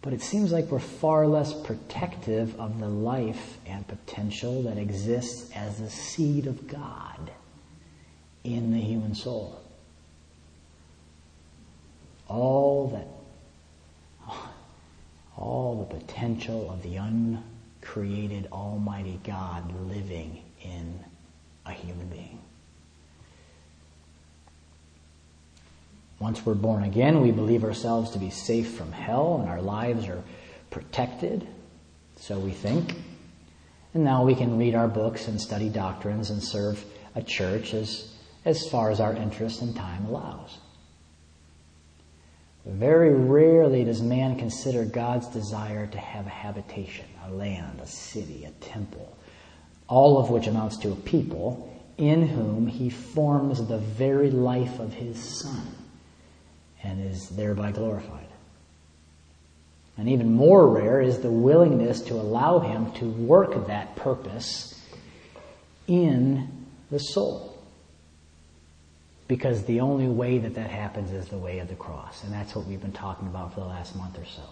But 0.00 0.12
it 0.12 0.22
seems 0.22 0.52
like 0.52 0.70
we're 0.70 0.78
far 0.78 1.26
less 1.26 1.52
protective 1.52 2.58
of 2.60 2.78
the 2.78 2.88
life 2.88 3.58
and 3.66 3.86
potential 3.86 4.62
that 4.62 4.78
exists 4.78 5.50
as 5.54 5.78
the 5.78 5.90
seed 5.90 6.46
of 6.46 6.68
God 6.68 7.32
in 8.44 8.72
the 8.72 8.78
human 8.78 9.14
soul. 9.14 9.60
All 12.28 12.88
that, 12.88 14.34
all 15.36 15.86
the 15.88 15.96
potential 15.96 16.70
of 16.70 16.82
the 16.82 16.96
uncreated 16.96 18.48
Almighty 18.52 19.18
God 19.24 19.72
living 19.88 20.42
in 20.62 21.04
a 21.66 21.72
human 21.72 22.06
being. 22.08 22.38
Once 26.20 26.44
we're 26.44 26.54
born 26.54 26.82
again, 26.82 27.20
we 27.20 27.30
believe 27.30 27.62
ourselves 27.62 28.10
to 28.10 28.18
be 28.18 28.30
safe 28.30 28.74
from 28.74 28.90
hell 28.90 29.38
and 29.40 29.48
our 29.48 29.62
lives 29.62 30.08
are 30.08 30.22
protected. 30.70 31.46
So 32.16 32.38
we 32.38 32.50
think. 32.50 32.96
And 33.94 34.04
now 34.04 34.24
we 34.24 34.34
can 34.34 34.58
read 34.58 34.74
our 34.74 34.88
books 34.88 35.28
and 35.28 35.40
study 35.40 35.68
doctrines 35.68 36.30
and 36.30 36.42
serve 36.42 36.84
a 37.14 37.22
church 37.22 37.72
as, 37.72 38.12
as 38.44 38.68
far 38.68 38.90
as 38.90 39.00
our 39.00 39.14
interest 39.14 39.62
and 39.62 39.74
time 39.76 40.06
allows. 40.06 40.58
Very 42.66 43.14
rarely 43.14 43.84
does 43.84 44.02
man 44.02 44.36
consider 44.36 44.84
God's 44.84 45.28
desire 45.28 45.86
to 45.86 45.98
have 45.98 46.26
a 46.26 46.30
habitation, 46.30 47.06
a 47.26 47.30
land, 47.30 47.80
a 47.80 47.86
city, 47.86 48.44
a 48.44 48.50
temple, 48.62 49.16
all 49.86 50.18
of 50.18 50.30
which 50.30 50.48
amounts 50.48 50.76
to 50.78 50.92
a 50.92 50.96
people 50.96 51.72
in 51.96 52.26
whom 52.26 52.66
he 52.66 52.90
forms 52.90 53.66
the 53.66 53.78
very 53.78 54.30
life 54.30 54.80
of 54.80 54.92
his 54.92 55.18
son 55.40 55.87
and 56.82 57.04
is 57.04 57.28
thereby 57.30 57.72
glorified. 57.72 58.28
And 59.96 60.08
even 60.08 60.32
more 60.32 60.68
rare 60.68 61.00
is 61.00 61.18
the 61.18 61.30
willingness 61.30 62.02
to 62.02 62.14
allow 62.14 62.60
Him 62.60 62.92
to 62.92 63.06
work 63.06 63.66
that 63.66 63.96
purpose 63.96 64.80
in 65.88 66.66
the 66.90 66.98
soul. 66.98 67.56
Because 69.26 69.64
the 69.64 69.80
only 69.80 70.06
way 70.06 70.38
that 70.38 70.54
that 70.54 70.70
happens 70.70 71.10
is 71.10 71.28
the 71.28 71.36
way 71.36 71.58
of 71.58 71.68
the 71.68 71.74
cross. 71.74 72.22
And 72.22 72.32
that's 72.32 72.54
what 72.54 72.64
we've 72.66 72.80
been 72.80 72.92
talking 72.92 73.26
about 73.26 73.54
for 73.54 73.60
the 73.60 73.66
last 73.66 73.96
month 73.96 74.18
or 74.18 74.24
so. 74.24 74.42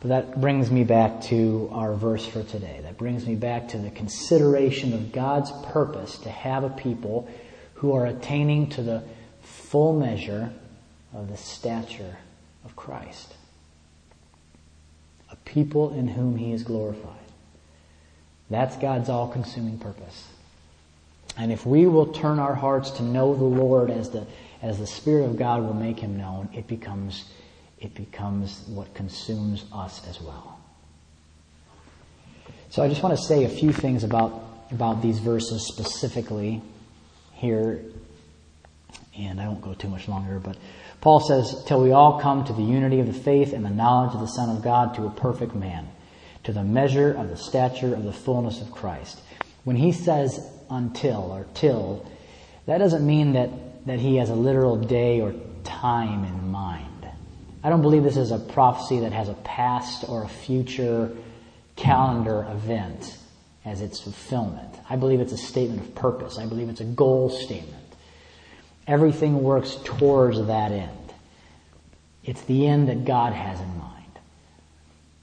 But 0.00 0.08
that 0.08 0.40
brings 0.40 0.70
me 0.70 0.84
back 0.84 1.22
to 1.24 1.68
our 1.72 1.94
verse 1.94 2.24
for 2.24 2.42
today. 2.42 2.80
That 2.82 2.96
brings 2.96 3.26
me 3.26 3.34
back 3.34 3.68
to 3.68 3.78
the 3.78 3.90
consideration 3.90 4.92
of 4.92 5.12
God's 5.12 5.52
purpose 5.64 6.18
to 6.18 6.30
have 6.30 6.64
a 6.64 6.70
people 6.70 7.28
who 7.74 7.94
are 7.94 8.06
attaining 8.06 8.70
to 8.70 8.82
the 8.82 9.02
full 9.70 9.92
measure 9.92 10.50
of 11.14 11.28
the 11.28 11.36
stature 11.36 12.16
of 12.64 12.74
Christ. 12.74 13.32
A 15.30 15.36
people 15.36 15.94
in 15.94 16.08
whom 16.08 16.36
He 16.36 16.52
is 16.52 16.64
glorified. 16.64 17.14
That's 18.50 18.76
God's 18.76 19.08
all 19.08 19.28
consuming 19.28 19.78
purpose. 19.78 20.26
And 21.36 21.52
if 21.52 21.64
we 21.64 21.86
will 21.86 22.06
turn 22.06 22.40
our 22.40 22.56
hearts 22.56 22.90
to 22.92 23.04
know 23.04 23.36
the 23.36 23.44
Lord 23.44 23.90
as 23.90 24.10
the, 24.10 24.26
as 24.60 24.78
the 24.78 24.88
Spirit 24.88 25.26
of 25.26 25.36
God 25.36 25.62
will 25.62 25.74
make 25.74 26.00
Him 26.00 26.18
known, 26.18 26.48
it 26.52 26.66
becomes, 26.66 27.26
it 27.78 27.94
becomes 27.94 28.64
what 28.66 28.92
consumes 28.94 29.64
us 29.72 30.04
as 30.08 30.20
well. 30.20 30.58
So 32.70 32.82
I 32.82 32.88
just 32.88 33.04
want 33.04 33.16
to 33.16 33.22
say 33.22 33.44
a 33.44 33.48
few 33.48 33.72
things 33.72 34.02
about, 34.02 34.42
about 34.72 35.00
these 35.00 35.20
verses 35.20 35.68
specifically 35.68 36.60
here, 37.34 37.84
and 39.16 39.40
I 39.40 39.48
won't 39.48 39.62
go 39.62 39.74
too 39.74 39.88
much 39.88 40.08
longer, 40.08 40.38
but 40.38 40.56
Paul 41.00 41.20
says, 41.20 41.64
till 41.66 41.82
we 41.82 41.92
all 41.92 42.20
come 42.20 42.44
to 42.44 42.52
the 42.52 42.62
unity 42.62 43.00
of 43.00 43.06
the 43.06 43.12
faith 43.12 43.52
and 43.52 43.64
the 43.64 43.70
knowledge 43.70 44.14
of 44.14 44.20
the 44.20 44.26
Son 44.26 44.54
of 44.54 44.62
God 44.62 44.94
to 44.94 45.06
a 45.06 45.10
perfect 45.10 45.54
man, 45.54 45.88
to 46.44 46.52
the 46.52 46.62
measure 46.62 47.12
of 47.12 47.28
the 47.28 47.36
stature 47.36 47.94
of 47.94 48.04
the 48.04 48.12
fullness 48.12 48.60
of 48.60 48.70
Christ. 48.70 49.20
When 49.64 49.76
he 49.76 49.92
says 49.92 50.46
until 50.68 51.32
or 51.32 51.46
till, 51.54 52.06
that 52.66 52.78
doesn't 52.78 53.06
mean 53.06 53.32
that, 53.32 53.50
that 53.86 53.98
he 53.98 54.16
has 54.16 54.30
a 54.30 54.34
literal 54.34 54.76
day 54.76 55.20
or 55.20 55.34
time 55.64 56.24
in 56.24 56.50
mind. 56.50 56.86
I 57.62 57.68
don't 57.68 57.82
believe 57.82 58.04
this 58.04 58.16
is 58.16 58.30
a 58.30 58.38
prophecy 58.38 59.00
that 59.00 59.12
has 59.12 59.28
a 59.28 59.34
past 59.34 60.04
or 60.08 60.24
a 60.24 60.28
future 60.28 61.14
calendar 61.76 62.46
event 62.50 63.18
as 63.64 63.82
its 63.82 64.00
fulfillment. 64.00 64.74
I 64.88 64.96
believe 64.96 65.20
it's 65.20 65.32
a 65.32 65.38
statement 65.38 65.80
of 65.82 65.94
purpose. 65.94 66.38
I 66.38 66.46
believe 66.46 66.68
it's 66.68 66.80
a 66.80 66.84
goal 66.84 67.28
statement. 67.28 67.79
Everything 68.90 69.42
works 69.42 69.78
towards 69.84 70.44
that 70.46 70.72
end. 70.72 71.14
It's 72.24 72.42
the 72.42 72.66
end 72.66 72.88
that 72.88 73.06
God 73.06 73.32
has 73.32 73.58
in 73.58 73.78
mind. 73.78 73.96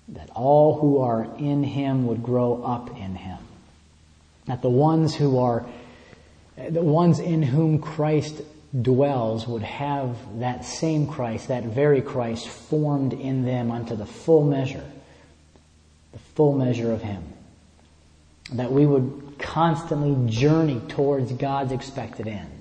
That 0.08 0.30
all 0.34 0.80
who 0.80 1.00
are 1.00 1.28
in 1.38 1.64
Him 1.64 2.08
would 2.08 2.24
grow 2.24 2.64
up 2.64 2.90
in 2.98 3.14
Him 3.14 3.38
that 4.48 4.62
the 4.62 4.70
ones 4.70 5.14
who 5.16 5.38
are, 5.38 5.66
the 6.58 6.82
ones 6.82 7.20
in 7.20 7.44
whom 7.44 7.80
Christ 7.80 8.42
dwells 8.82 9.48
would 9.48 9.62
have 9.62 10.18
that 10.40 10.66
same 10.66 11.08
Christ, 11.08 11.50
that 11.50 11.64
very 11.64 12.02
Christ 12.02 12.48
formed 12.48 13.14
in 13.14 13.46
them 13.46 13.72
unto 13.72 13.96
the 13.96 14.06
full 14.06 14.44
measure, 14.44 14.84
the 16.14 16.20
full 16.36 16.54
measure 16.54 16.92
of 16.92 17.02
Him. 17.02 17.24
That 18.54 18.72
we 18.72 18.86
would 18.86 19.36
constantly 19.38 20.32
journey 20.32 20.82
towards 20.88 21.32
God's 21.34 21.74
expected 21.74 22.28
end 22.28 22.57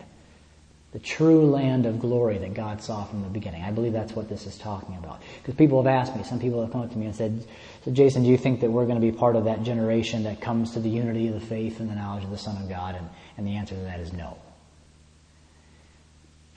the 0.97 1.03
true 1.03 1.51
land 1.51 1.85
of 1.85 2.01
glory 2.01 2.39
that 2.39 2.55
God 2.55 2.83
saw 2.83 3.05
from 3.05 3.21
the 3.21 3.29
beginning. 3.29 3.63
I 3.63 3.71
believe 3.71 3.93
that's 3.93 4.15
what 4.15 4.31
this 4.31 4.47
is 4.47 4.57
talking 4.57 4.97
about. 4.97 5.21
Because 5.43 5.55
people 5.55 5.83
have 5.83 5.87
asked 5.87 6.17
me, 6.17 6.25
some 6.25 6.41
people 6.41 6.63
have 6.63 6.73
come 6.73 6.81
up 6.81 6.91
to 6.91 6.97
me 6.97 7.05
and 7.05 7.15
said, 7.15 7.45
so 7.85 7.91
Jason, 7.91 8.23
do 8.23 8.31
you 8.31 8.39
think 8.39 8.63
that 8.63 8.71
we're 8.71 8.87
going 8.87 8.99
to 8.99 9.07
be 9.07 9.13
part 9.13 9.37
of 9.37 9.45
that 9.45 9.63
generation 9.63 10.23
that 10.23 10.41
comes 10.41 10.71
to 10.71 10.81
the 10.81 10.89
unity 10.89 11.29
of 11.29 11.35
the 11.35 11.47
faith 11.47 11.81
and 11.81 11.91
the 11.91 11.95
knowledge 11.95 12.25
of 12.25 12.31
the 12.31 12.39
Son 12.39 12.57
of 12.57 12.71
God? 12.71 12.95
And, 12.95 13.07
and 13.37 13.47
the 13.47 13.57
answer 13.57 13.75
to 13.75 13.81
that 13.83 14.01
is 14.01 14.15
no. 14.15 14.39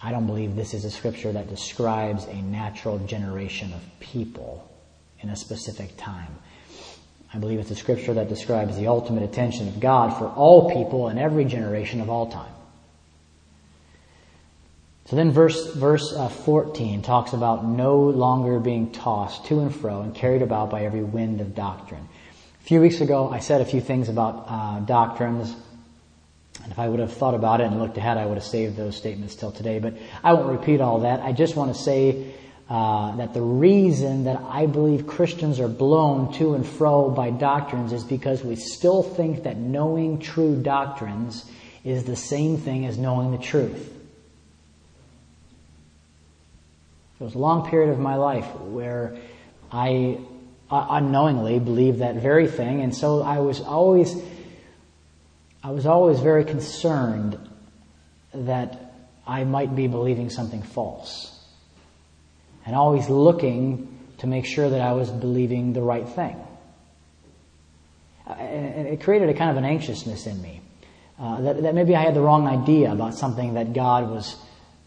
I 0.01 0.11
don't 0.11 0.25
believe 0.25 0.55
this 0.55 0.73
is 0.73 0.85
a 0.85 0.89
scripture 0.89 1.33
that 1.33 1.49
describes 1.49 2.23
a 2.23 2.41
natural 2.41 2.97
generation 2.99 3.73
of 3.73 3.81
people 3.99 4.71
in 5.19 5.27
a 5.31 5.35
specific 5.35 5.97
time. 5.97 6.33
I 7.33 7.39
believe 7.39 7.59
it's 7.59 7.71
a 7.71 7.75
scripture 7.75 8.13
that 8.13 8.29
describes 8.29 8.77
the 8.77 8.87
ultimate 8.87 9.23
attention 9.23 9.67
of 9.67 9.81
God 9.81 10.17
for 10.17 10.29
all 10.29 10.71
people 10.71 11.09
in 11.09 11.17
every 11.17 11.43
generation 11.43 11.99
of 11.99 12.09
all 12.09 12.31
time. 12.31 12.53
So 15.09 15.15
then 15.15 15.31
verse, 15.31 15.73
verse 15.73 16.13
uh, 16.13 16.29
14 16.29 17.01
talks 17.01 17.33
about 17.33 17.65
no 17.65 17.97
longer 17.97 18.59
being 18.59 18.91
tossed 18.91 19.43
to 19.45 19.59
and 19.59 19.73
fro 19.73 20.01
and 20.01 20.13
carried 20.13 20.43
about 20.43 20.69
by 20.69 20.85
every 20.85 21.01
wind 21.01 21.41
of 21.41 21.55
doctrine. 21.55 22.07
A 22.61 22.63
few 22.63 22.79
weeks 22.79 23.01
ago, 23.01 23.27
I 23.27 23.39
said 23.39 23.59
a 23.59 23.65
few 23.65 23.81
things 23.81 24.07
about 24.07 24.45
uh, 24.47 24.79
doctrines. 24.81 25.55
And 26.61 26.71
if 26.71 26.77
I 26.77 26.87
would 26.87 26.99
have 26.99 27.11
thought 27.11 27.33
about 27.33 27.59
it 27.59 27.63
and 27.63 27.79
looked 27.79 27.97
ahead, 27.97 28.17
I 28.17 28.27
would 28.27 28.35
have 28.35 28.43
saved 28.43 28.77
those 28.77 28.95
statements 28.95 29.33
till 29.33 29.51
today. 29.51 29.79
But 29.79 29.97
I 30.23 30.33
won't 30.33 30.51
repeat 30.51 30.79
all 30.79 30.99
that. 30.99 31.21
I 31.21 31.31
just 31.31 31.55
want 31.55 31.75
to 31.75 31.81
say 31.81 32.35
uh, 32.69 33.15
that 33.15 33.33
the 33.33 33.41
reason 33.41 34.25
that 34.25 34.39
I 34.47 34.67
believe 34.67 35.07
Christians 35.07 35.59
are 35.59 35.67
blown 35.67 36.33
to 36.33 36.53
and 36.53 36.63
fro 36.63 37.09
by 37.09 37.31
doctrines 37.31 37.93
is 37.93 38.03
because 38.03 38.43
we 38.43 38.55
still 38.55 39.01
think 39.01 39.41
that 39.41 39.57
knowing 39.57 40.19
true 40.19 40.55
doctrines 40.61 41.49
is 41.83 42.03
the 42.03 42.15
same 42.15 42.57
thing 42.57 42.85
as 42.85 42.99
knowing 42.99 43.31
the 43.31 43.39
truth. 43.39 43.95
There 47.19 47.25
was 47.25 47.35
a 47.35 47.39
long 47.39 47.69
period 47.69 47.89
of 47.89 47.99
my 47.99 48.15
life 48.15 48.45
where 48.61 49.17
I 49.69 50.19
uh, 50.71 50.87
unknowingly 50.89 51.59
believed 51.59 51.99
that 51.99 52.15
very 52.15 52.47
thing, 52.47 52.81
and 52.81 52.95
so 52.95 53.21
I 53.21 53.39
was 53.39 53.59
always, 53.59 54.15
I 55.61 55.71
was 55.71 55.85
always 55.85 56.21
very 56.21 56.45
concerned 56.45 57.37
that 58.33 58.93
I 59.27 59.43
might 59.43 59.75
be 59.75 59.87
believing 59.87 60.29
something 60.29 60.61
false, 60.61 61.37
and 62.65 62.73
always 62.73 63.09
looking 63.09 63.99
to 64.19 64.27
make 64.27 64.45
sure 64.45 64.69
that 64.69 64.79
I 64.79 64.93
was 64.93 65.09
believing 65.09 65.73
the 65.73 65.81
right 65.81 66.07
thing. 66.07 66.37
And 68.27 68.87
it 68.87 69.01
created 69.01 69.27
a 69.27 69.33
kind 69.33 69.49
of 69.49 69.57
an 69.57 69.65
anxiousness 69.65 70.25
in 70.25 70.41
me. 70.41 70.61
Uh, 71.19 71.41
that, 71.41 71.63
that 71.63 71.75
maybe 71.75 71.95
I 71.95 72.03
had 72.03 72.13
the 72.13 72.21
wrong 72.21 72.47
idea 72.47 72.93
about 72.93 73.15
something 73.15 73.55
that 73.55 73.73
God 73.73 74.09
was, 74.09 74.37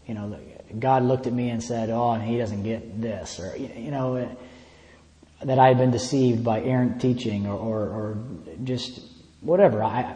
you 0.07 0.15
know, 0.15 0.35
God 0.79 1.03
looked 1.03 1.27
at 1.27 1.33
me 1.33 1.49
and 1.49 1.63
said, 1.63 1.89
"Oh, 1.89 2.11
and 2.11 2.23
he 2.23 2.37
doesn't 2.37 2.63
get 2.63 3.01
this," 3.01 3.39
or 3.39 3.55
you 3.57 3.91
know, 3.91 4.35
that 5.43 5.59
I 5.59 5.67
had 5.67 5.77
been 5.77 5.91
deceived 5.91 6.43
by 6.43 6.61
errant 6.61 7.01
teaching, 7.01 7.47
or, 7.47 7.57
or, 7.57 7.79
or 7.81 8.17
just 8.63 9.01
whatever. 9.41 9.83
I, 9.83 10.15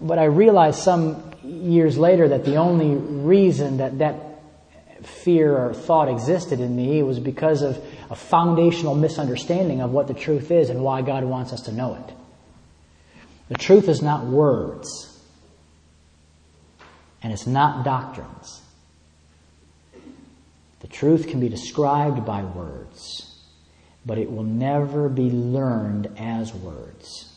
but 0.00 0.18
I 0.18 0.24
realized 0.24 0.80
some 0.80 1.32
years 1.44 1.96
later 1.96 2.28
that 2.28 2.44
the 2.44 2.56
only 2.56 2.96
reason 2.96 3.78
that 3.78 3.98
that 3.98 4.32
fear 5.02 5.56
or 5.56 5.74
thought 5.74 6.08
existed 6.08 6.60
in 6.60 6.76
me 6.76 7.02
was 7.02 7.18
because 7.18 7.62
of 7.62 7.82
a 8.10 8.14
foundational 8.14 8.94
misunderstanding 8.94 9.80
of 9.80 9.90
what 9.90 10.06
the 10.06 10.14
truth 10.14 10.50
is 10.50 10.70
and 10.70 10.82
why 10.82 11.02
God 11.02 11.24
wants 11.24 11.52
us 11.52 11.62
to 11.62 11.72
know 11.72 11.94
it. 11.94 12.14
The 13.48 13.58
truth 13.58 13.88
is 13.88 14.00
not 14.00 14.24
words, 14.24 15.20
and 17.22 17.32
it's 17.32 17.46
not 17.46 17.84
doctrines. 17.84 18.61
The 20.82 20.88
truth 20.88 21.28
can 21.28 21.38
be 21.38 21.48
described 21.48 22.26
by 22.26 22.42
words, 22.42 23.40
but 24.04 24.18
it 24.18 24.30
will 24.30 24.42
never 24.42 25.08
be 25.08 25.30
learned 25.30 26.10
as 26.18 26.52
words. 26.52 27.32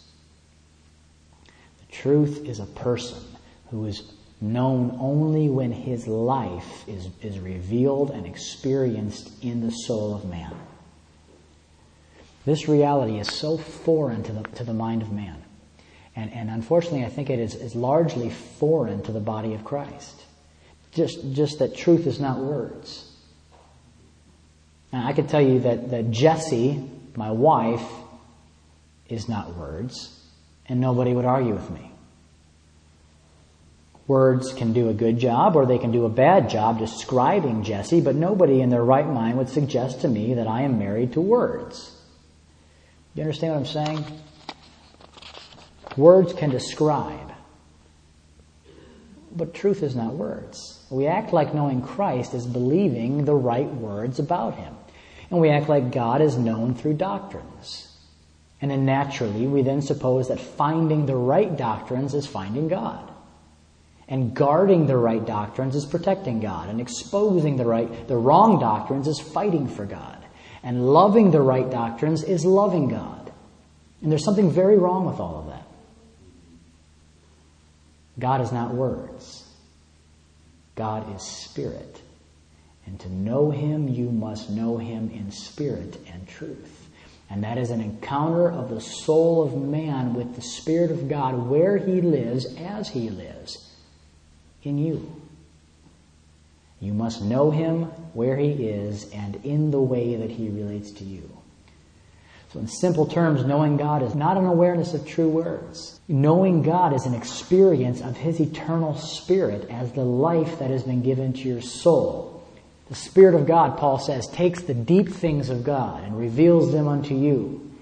The 1.46 1.94
truth 1.94 2.44
is 2.44 2.60
a 2.60 2.66
person 2.66 3.24
who 3.70 3.86
is 3.86 4.12
known 4.42 4.98
only 5.00 5.48
when 5.48 5.72
his 5.72 6.08
life 6.08 6.88
is, 6.88 7.08
is 7.22 7.40
revealed 7.40 8.10
and 8.10 8.26
experienced 8.26 9.32
in 9.44 9.62
the 9.62 9.72
soul 9.72 10.16
of 10.16 10.26
man. 10.26 10.56
This 12.46 12.68
reality 12.68 13.20
is 13.20 13.32
so 13.32 13.58
foreign 13.58 14.24
to 14.24 14.32
the, 14.32 14.44
to 14.56 14.64
the 14.64 14.74
mind 14.74 15.04
of 15.04 15.12
man. 15.12 15.44
And, 16.16 16.34
and 16.34 16.50
unfortunately, 16.50 17.06
I 17.06 17.10
think 17.10 17.30
it 17.30 17.40
is, 17.40 17.54
is 17.54 17.76
largely 17.76 18.32
foreign 18.32 19.04
to 19.04 19.12
the 19.12 19.20
body 19.20 19.54
of 19.54 19.64
Christ. 19.64 20.24
Just, 20.92 21.34
just 21.34 21.60
that 21.60 21.76
truth 21.76 22.08
is 22.08 22.20
not 22.20 22.40
words. 22.40 23.05
Now, 24.92 25.08
I 25.08 25.14
could 25.14 25.30
tell 25.30 25.42
you 25.42 25.60
that, 25.62 25.90
that 25.92 26.12
Jesse, 26.12 26.82
my 27.16 27.32
wife, 27.32 27.86
is 29.10 29.30
not 29.30 29.56
words, 29.56 30.20
and 30.68 30.80
nobody 30.80 31.14
would 31.14 31.26
argue 31.26 31.54
with 31.54 31.70
me. 31.70 31.92
Words 34.08 34.54
can 34.54 34.74
do 34.74 34.90
a 34.90 34.94
good 34.94 35.18
job 35.18 35.56
or 35.56 35.66
they 35.66 35.80
can 35.80 35.92
do 35.92 36.06
a 36.06 36.10
bad 36.10 36.50
job 36.50 36.78
describing 36.78 37.64
Jesse, 37.64 38.02
but 38.02 38.16
nobody 38.16 38.62
in 38.62 38.70
their 38.70 38.84
right 38.84 39.08
mind 39.08 39.38
would 39.38 39.50
suggest 39.50 40.02
to 40.02 40.08
me 40.08 40.36
that 40.36 40.48
I 40.48 40.62
am 40.62 40.78
married 40.78 41.14
to 41.14 41.22
words. 41.22 41.92
You 43.16 43.24
understand 43.24 43.54
what 43.54 43.60
I'm 43.60 43.66
saying? 43.66 44.06
Words 45.98 46.34
can 46.34 46.50
describe, 46.50 47.32
but 49.36 49.54
truth 49.54 49.82
is 49.82 49.96
not 49.96 50.14
words. 50.14 50.75
We 50.90 51.08
act 51.08 51.34
like 51.34 51.54
knowing 51.54 51.82
Christ 51.82 52.34
is 52.34 52.46
believing 52.46 53.26
the 53.26 53.36
right 53.36 53.72
words 53.74 54.20
about 54.20 54.56
Him. 54.56 54.76
And 55.30 55.40
we 55.40 55.50
act 55.50 55.70
like 55.70 55.92
God 55.92 56.22
is 56.22 56.38
known 56.38 56.76
through 56.76 56.94
doctrines. 56.94 57.92
And 58.62 58.72
then 58.72 58.86
naturally, 58.86 59.48
we 59.48 59.64
then 59.64 59.82
suppose 59.82 60.28
that 60.30 60.40
finding 60.40 61.06
the 61.06 61.16
right 61.16 61.56
doctrines 61.56 62.14
is 62.14 62.28
finding 62.28 62.68
God. 62.68 63.12
And 64.08 64.36
guarding 64.36 64.86
the 64.86 64.98
right 64.98 65.26
doctrines 65.26 65.76
is 65.76 65.86
protecting 65.86 66.40
God. 66.40 66.70
And 66.70 66.80
exposing 66.80 67.58
the 67.58 67.66
right, 67.66 68.08
the 68.08 68.18
wrong 68.18 68.60
doctrines 68.60 69.08
is 69.08 69.20
fighting 69.20 69.68
for 69.68 69.86
God. 69.86 70.24
And 70.64 70.88
loving 70.88 71.32
the 71.32 71.42
right 71.42 71.70
doctrines 71.70 72.24
is 72.24 72.46
loving 72.46 72.90
God. 72.90 73.32
And 74.02 74.12
there's 74.12 74.24
something 74.24 74.52
very 74.52 74.78
wrong 74.78 75.06
with 75.06 75.20
all 75.20 75.40
of 75.40 75.48
that. 75.48 75.68
God 78.20 78.42
is 78.42 78.52
not 78.52 78.74
words. 78.74 79.45
God 80.76 81.16
is 81.16 81.22
spirit. 81.22 82.02
And 82.86 83.00
to 83.00 83.10
know 83.10 83.50
him, 83.50 83.88
you 83.88 84.12
must 84.12 84.50
know 84.50 84.78
him 84.78 85.10
in 85.10 85.32
spirit 85.32 86.00
and 86.12 86.28
truth. 86.28 86.86
And 87.30 87.44
that 87.44 87.58
is 87.58 87.72
an 87.72 87.82
encounter 87.82 88.52
of 88.52 88.70
the 88.70 88.82
soul 88.82 89.44
of 89.44 89.56
man 89.56 90.14
with 90.14 90.36
the 90.36 90.42
Spirit 90.42 90.92
of 90.92 91.10
God 91.10 91.50
where 91.50 91.78
he 91.78 92.02
lives 92.02 92.46
as 92.58 92.90
he 92.90 93.10
lives 93.10 93.74
in 94.64 94.78
you. 94.78 95.22
You 96.80 96.94
must 96.94 97.24
know 97.24 97.50
him 97.50 97.86
where 98.14 98.38
he 98.38 98.52
is 98.52 99.10
and 99.12 99.38
in 99.44 99.72
the 99.72 99.82
way 99.82 100.16
that 100.16 100.30
he 100.30 100.50
relates 100.50 100.92
to 100.92 101.04
you. 101.04 101.35
So, 102.56 102.62
in 102.62 102.68
simple 102.70 103.06
terms, 103.06 103.44
knowing 103.44 103.76
God 103.76 104.02
is 104.02 104.16
not 104.16 104.38
an 104.38 104.46
awareness 104.46 104.94
of 104.94 105.06
true 105.06 105.28
words. 105.28 106.00
Knowing 106.08 106.62
God 106.62 106.94
is 106.94 107.06
an 107.06 107.14
experience 107.14 108.00
of 108.00 108.16
his 108.16 108.40
eternal 108.40 108.96
spirit 108.96 109.70
as 109.70 109.92
the 109.92 110.06
life 110.06 110.60
that 110.60 110.70
has 110.70 110.84
been 110.84 111.02
given 111.02 111.34
to 111.34 111.42
your 111.42 111.60
soul. 111.60 112.48
The 112.88 112.96
Spirit 112.96 113.36
of 113.36 113.46
God, 113.46 113.78
Paul 113.78 114.00
says, 114.00 114.26
takes 114.28 114.62
the 114.62 114.74
deep 114.74 115.10
things 115.10 115.50
of 115.50 115.66
God 115.66 116.06
and 116.06 116.18
reveals 116.18 116.72
them 116.72 116.88
unto 116.88 117.14
you. 117.14 117.76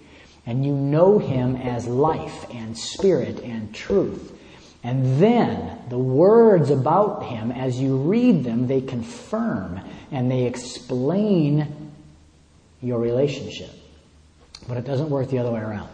And 0.48 0.66
you 0.66 0.74
know 0.74 1.20
Him 1.20 1.56
as 1.56 1.86
life 1.86 2.48
and 2.50 2.76
spirit 2.76 3.42
and 3.42 3.76
truth. 3.76 4.36
And 4.84 5.22
then 5.22 5.82
the 5.90 6.00
words 6.00 6.72
about 6.72 7.26
Him, 7.26 7.52
as 7.52 7.80
you 7.80 7.98
read 7.98 8.44
them, 8.44 8.66
they 8.66 8.82
confirm 8.82 9.82
and 10.12 10.32
they 10.32 10.46
explain 10.46 11.92
your 12.82 12.98
relationship. 12.98 13.70
But 14.68 14.78
it 14.78 14.86
doesn't 14.86 15.10
work 15.10 15.30
the 15.30 15.40
other 15.40 15.52
way 15.52 15.60
around. 15.60 15.90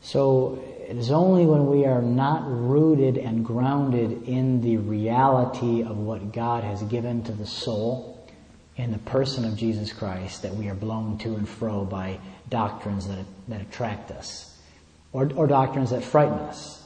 So 0.00 0.62
it 0.88 0.96
is 0.96 1.10
only 1.10 1.46
when 1.46 1.66
we 1.66 1.86
are 1.86 2.02
not 2.02 2.44
rooted 2.46 3.16
and 3.16 3.44
grounded 3.44 4.28
in 4.28 4.60
the 4.60 4.76
reality 4.76 5.82
of 5.82 5.98
what 5.98 6.32
God 6.32 6.62
has 6.62 6.82
given 6.82 7.22
to 7.24 7.32
the 7.32 7.46
soul 7.46 8.28
in 8.76 8.92
the 8.92 8.98
person 8.98 9.44
of 9.44 9.56
Jesus 9.56 9.92
Christ 9.92 10.42
that 10.42 10.54
we 10.54 10.68
are 10.68 10.74
blown 10.74 11.18
to 11.18 11.34
and 11.36 11.48
fro 11.48 11.84
by 11.84 12.18
doctrines 12.48 13.08
that, 13.08 13.24
that 13.48 13.60
attract 13.60 14.10
us 14.10 14.56
or, 15.12 15.30
or 15.36 15.46
doctrines 15.46 15.90
that 15.90 16.04
frighten 16.04 16.38
us. 16.38 16.82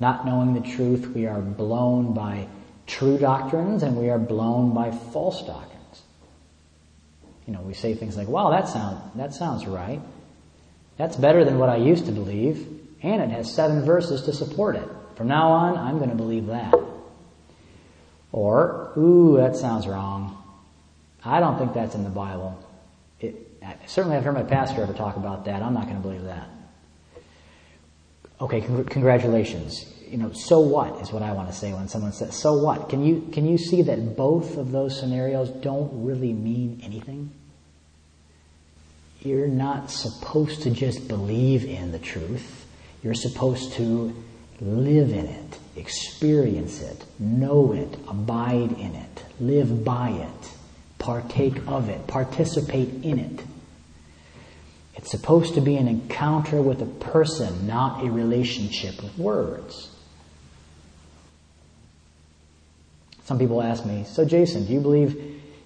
Not 0.00 0.24
knowing 0.24 0.54
the 0.54 0.60
truth, 0.60 1.08
we 1.08 1.26
are 1.26 1.40
blown 1.40 2.14
by 2.14 2.48
true 2.86 3.18
doctrines 3.18 3.82
and 3.82 3.96
we 3.96 4.08
are 4.08 4.18
blown 4.18 4.74
by 4.74 4.90
false 4.90 5.42
doctrines. 5.46 5.69
You 7.50 7.56
know, 7.56 7.62
we 7.62 7.74
say 7.74 7.94
things 7.94 8.16
like, 8.16 8.28
wow, 8.28 8.50
that, 8.50 8.68
sound, 8.68 9.00
that 9.16 9.34
sounds 9.34 9.66
right. 9.66 10.00
That's 10.98 11.16
better 11.16 11.44
than 11.44 11.58
what 11.58 11.68
I 11.68 11.78
used 11.78 12.06
to 12.06 12.12
believe, 12.12 12.64
and 13.02 13.20
it 13.20 13.30
has 13.30 13.52
seven 13.52 13.84
verses 13.84 14.22
to 14.26 14.32
support 14.32 14.76
it. 14.76 14.88
From 15.16 15.26
now 15.26 15.50
on, 15.50 15.76
I'm 15.76 15.98
going 15.98 16.10
to 16.10 16.14
believe 16.14 16.46
that. 16.46 16.72
Or, 18.30 18.92
ooh, 18.96 19.36
that 19.38 19.56
sounds 19.56 19.88
wrong. 19.88 20.40
I 21.24 21.40
don't 21.40 21.58
think 21.58 21.74
that's 21.74 21.96
in 21.96 22.04
the 22.04 22.10
Bible. 22.10 22.56
It, 23.18 23.34
certainly, 23.86 24.16
I've 24.16 24.22
heard 24.22 24.34
my 24.34 24.44
pastor 24.44 24.84
ever 24.84 24.92
talk 24.92 25.16
about 25.16 25.46
that. 25.46 25.60
I'm 25.60 25.74
not 25.74 25.86
going 25.86 25.96
to 25.96 26.02
believe 26.02 26.22
that. 26.22 26.48
Okay, 28.40 28.60
congr- 28.60 28.88
congratulations. 28.88 29.92
You 30.06 30.18
know, 30.18 30.30
so 30.30 30.60
what 30.60 31.02
is 31.02 31.10
what 31.12 31.24
I 31.24 31.32
want 31.32 31.48
to 31.48 31.54
say 31.54 31.72
when 31.72 31.88
someone 31.88 32.12
says, 32.12 32.36
so 32.36 32.52
what? 32.52 32.88
Can 32.88 33.04
you, 33.04 33.28
can 33.32 33.44
you 33.44 33.58
see 33.58 33.82
that 33.82 34.16
both 34.16 34.56
of 34.56 34.70
those 34.70 34.96
scenarios 34.96 35.50
don't 35.50 36.04
really 36.04 36.32
mean 36.32 36.80
anything? 36.84 37.32
You're 39.22 39.48
not 39.48 39.90
supposed 39.90 40.62
to 40.62 40.70
just 40.70 41.08
believe 41.08 41.64
in 41.64 41.92
the 41.92 41.98
truth. 41.98 42.66
You're 43.02 43.14
supposed 43.14 43.72
to 43.74 44.14
live 44.60 45.10
in 45.10 45.26
it, 45.26 45.58
experience 45.76 46.80
it, 46.82 47.04
know 47.18 47.72
it, 47.72 47.98
abide 48.08 48.72
in 48.72 48.94
it, 48.94 49.24
live 49.38 49.84
by 49.84 50.10
it, 50.10 50.50
partake 50.98 51.56
of 51.66 51.88
it, 51.88 52.06
participate 52.06 53.04
in 53.04 53.18
it. 53.18 53.44
It's 54.96 55.10
supposed 55.10 55.54
to 55.54 55.60
be 55.60 55.76
an 55.76 55.88
encounter 55.88 56.60
with 56.60 56.82
a 56.82 56.86
person, 56.86 57.66
not 57.66 58.04
a 58.04 58.10
relationship 58.10 59.02
with 59.02 59.16
words. 59.16 59.90
Some 63.24 63.38
people 63.38 63.62
ask 63.62 63.86
me, 63.86 64.04
so 64.06 64.24
Jason, 64.24 64.66
do 64.66 64.72
you 64.72 64.80
believe, 64.80 65.14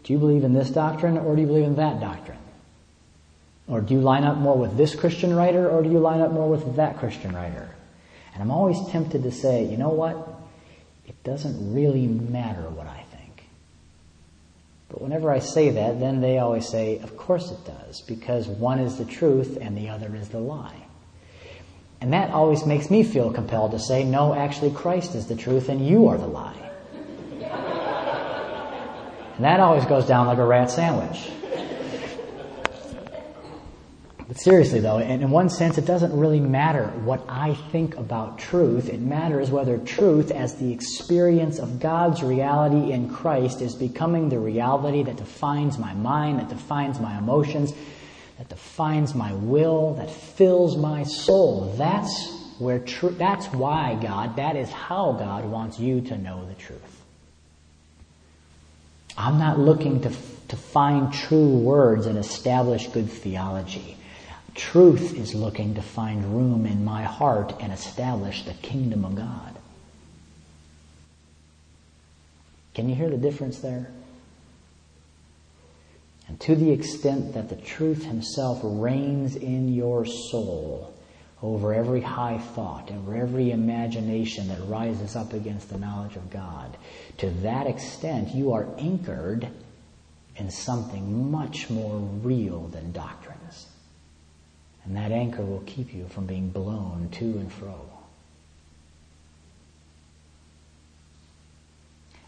do 0.05 0.13
you 0.13 0.19
believe 0.19 0.45
in 0.45 0.53
this 0.53 0.71
doctrine 0.71 1.19
or 1.19 1.35
do 1.35 1.41
you 1.41 1.47
believe 1.47 1.65
in 1.65 1.77
that 1.77 1.99
doctrine? 1.99 2.39
Or 3.67 3.81
do 3.81 3.95
you 3.95 4.01
line 4.01 4.25
up 4.25 4.37
more 4.37 4.57
with 4.57 4.77
this 4.77 4.95
Christian 4.95 5.35
writer 5.35 5.69
or 5.71 5.83
do 5.83 5.91
you 5.91 5.99
line 5.99 6.21
up 6.21 6.33
more 6.33 6.49
with 6.49 6.77
that 6.77 6.99
Christian 6.99 7.35
writer? 7.35 7.71
And 8.35 8.43
I'm 8.43 8.51
always 8.51 8.79
tempted 8.89 9.23
to 9.23 9.33
say, 9.33 9.65
you 9.65 9.77
know 9.79 9.89
what? 9.89 10.17
It 11.07 11.23
doesn't 11.23 11.73
really 11.73 12.07
matter 12.07 12.69
what 12.69 12.87
I 12.87 13.05
think. 13.11 13.45
But 14.89 15.01
whenever 15.01 15.31
I 15.31 15.39
say 15.39 15.71
that, 15.71 15.99
then 15.99 16.21
they 16.21 16.39
always 16.39 16.69
say, 16.69 16.99
of 16.99 17.17
course 17.17 17.51
it 17.51 17.65
does, 17.65 18.03
because 18.03 18.47
one 18.47 18.81
is 18.81 18.99
the 18.99 19.05
truth 19.05 19.57
and 19.61 19.77
the 19.79 19.89
other 19.89 20.15
is 20.15 20.29
the 20.29 20.39
lie. 20.39 20.85
And 22.01 22.13
that 22.13 22.31
always 22.31 22.67
makes 22.67 22.91
me 22.91 23.03
feel 23.03 23.33
compelled 23.33 23.71
to 23.71 23.79
say, 23.79 24.05
no, 24.05 24.35
actually 24.35 24.73
Christ 24.73 25.15
is 25.15 25.27
the 25.27 25.37
truth 25.37 25.71
and 25.71 25.87
you 25.87 26.09
are 26.09 26.19
the 26.19 26.27
lie. 26.27 26.71
and 29.37 29.45
that 29.45 29.61
always 29.61 29.87
goes 29.87 30.05
down 30.07 30.27
like 30.27 30.37
a 30.39 30.45
rat 30.45 30.71
sandwich. 30.71 31.31
But 34.27 34.41
seriously 34.41 34.81
though, 34.81 34.99
in 34.99 35.31
one 35.31 35.51
sense, 35.51 35.77
it 35.77 35.85
doesn't 35.85 36.19
really 36.19 36.41
matter 36.41 36.87
what 37.05 37.25
I 37.29 37.55
think 37.55 37.97
about 37.97 38.39
truth. 38.39 38.89
It 38.89 39.01
matters 39.01 39.51
whether 39.51 39.77
truth 39.79 40.31
as 40.31 40.55
the 40.55 40.73
experience 40.73 41.59
of 41.59 41.79
God's 41.79 42.23
reality 42.23 42.93
in 42.93 43.11
Christ 43.11 43.61
is 43.61 43.75
becoming 43.75 44.31
the 44.31 44.39
reality 44.39 45.03
that 45.03 45.17
defines 45.17 45.79
my 45.79 45.93
mind, 45.93 46.41
that 46.41 46.49
defines 46.49 47.01
my 47.01 47.19
emotions, 47.19 47.75
that 48.39 48.49
defines 48.49 49.15
my 49.15 49.35
will, 49.35 49.95
that 49.95 50.11
fills 50.11 50.77
my 50.77 51.03
soul. 51.03 51.75
That's 51.77 52.55
where 52.59 52.79
truth, 52.79 53.19
that's 53.19 53.47
why 53.49 53.99
God, 54.01 54.37
that 54.37 54.57
is 54.57 54.71
how 54.71 55.13
God 55.13 55.45
wants 55.45 55.79
you 55.79 56.01
to 56.01 56.17
know 56.17 56.47
the 56.47 56.55
truth. 56.55 56.81
I'm 59.19 59.39
not 59.39 59.59
looking 59.59 60.01
to, 60.01 60.09
to 60.49 60.57
find 60.57 61.13
true 61.13 61.59
words 61.59 62.07
and 62.07 62.17
establish 62.17 62.89
good 62.89 63.11
theology. 63.11 63.99
Truth 64.55 65.15
is 65.19 65.35
looking 65.35 65.75
to 65.75 65.83
find 65.83 66.25
room 66.25 66.65
in 66.67 66.85
my 66.85 67.03
heart 67.03 67.55
and 67.61 67.73
establish 67.73 68.45
the 68.45 68.55
kingdom 68.55 69.05
of 69.05 69.17
God. 69.17 69.59
Can 72.75 72.89
you 72.89 72.95
hear 72.95 73.11
the 73.11 73.17
difference 73.17 73.59
there? 73.59 73.89
And 76.29 76.41
to 76.41 76.55
the 76.55 76.71
extent 76.71 77.35
that 77.35 77.49
the 77.49 77.57
truth 77.57 78.05
himself 78.05 78.61
reigns 78.63 79.37
in 79.37 79.75
your 79.75 80.07
soul 80.07 80.95
over 81.43 81.75
every 81.75 82.01
high 82.01 82.39
thought, 82.39 82.91
over 82.91 83.15
every 83.15 83.51
imagination 83.51 84.49
that 84.49 84.61
rises 84.67 85.15
up 85.15 85.33
against 85.35 85.69
the 85.69 85.79
knowledge 85.79 86.17
of 86.17 86.31
God, 86.31 86.77
to 87.19 87.29
that 87.43 87.67
extent 87.67 88.35
you 88.35 88.53
are 88.53 88.67
anchored 88.79 89.49
in 90.37 90.51
something 90.51 91.31
much 91.31 91.69
more 91.69 91.99
real 91.99 92.69
than 92.69 92.93
doctrines. 92.93 93.34
And 94.85 94.97
that 94.97 95.13
anchor 95.13 95.43
will 95.43 95.63
keep 95.67 95.95
you 95.95 96.07
from 96.09 96.27
being 96.27 96.51
blown 96.51 97.09
to 97.13 97.25
and 97.25 97.53
fro. 97.53 97.75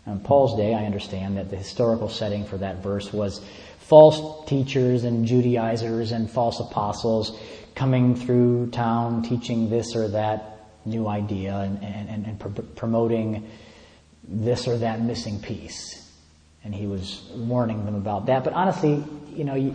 In 0.06 0.20
Paul's 0.20 0.56
day, 0.56 0.72
I 0.72 0.84
understand 0.84 1.36
that 1.36 1.50
the 1.50 1.56
historical 1.56 2.08
setting 2.08 2.44
for 2.44 2.56
that 2.58 2.82
verse 2.82 3.12
was 3.12 3.44
false 3.80 4.48
teachers 4.48 5.04
and 5.04 5.26
Judaizers 5.26 6.12
and 6.12 6.30
false 6.30 6.60
apostles 6.60 7.38
coming 7.74 8.14
through 8.14 8.70
town 8.70 9.22
teaching 9.22 9.68
this 9.68 9.94
or 9.94 10.08
that 10.08 10.66
new 10.84 11.08
idea 11.08 11.56
and, 11.56 11.82
and, 11.82 12.26
and 12.26 12.38
pr- 12.38 12.62
promoting 12.76 13.50
this 14.26 14.66
or 14.68 14.78
that 14.78 15.00
missing 15.00 15.40
piece. 15.40 16.08
And 16.64 16.74
he 16.74 16.86
was 16.86 17.22
warning 17.34 17.84
them 17.84 17.96
about 17.96 18.26
that. 18.26 18.44
But 18.44 18.54
honestly, 18.54 19.04
you 19.34 19.44
know, 19.44 19.54
you, 19.54 19.74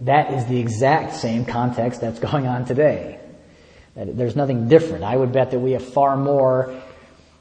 that 0.00 0.32
is 0.32 0.46
the 0.46 0.58
exact 0.58 1.14
same 1.14 1.44
context 1.44 2.00
that's 2.00 2.18
going 2.30 2.46
on 2.46 2.64
today. 2.64 3.20
There's 3.94 4.36
nothing 4.36 4.68
different. 4.68 5.04
I 5.04 5.16
would 5.16 5.32
bet 5.32 5.52
that 5.52 5.58
we 5.58 5.72
have 5.72 5.84
far 5.84 6.16
more 6.16 6.82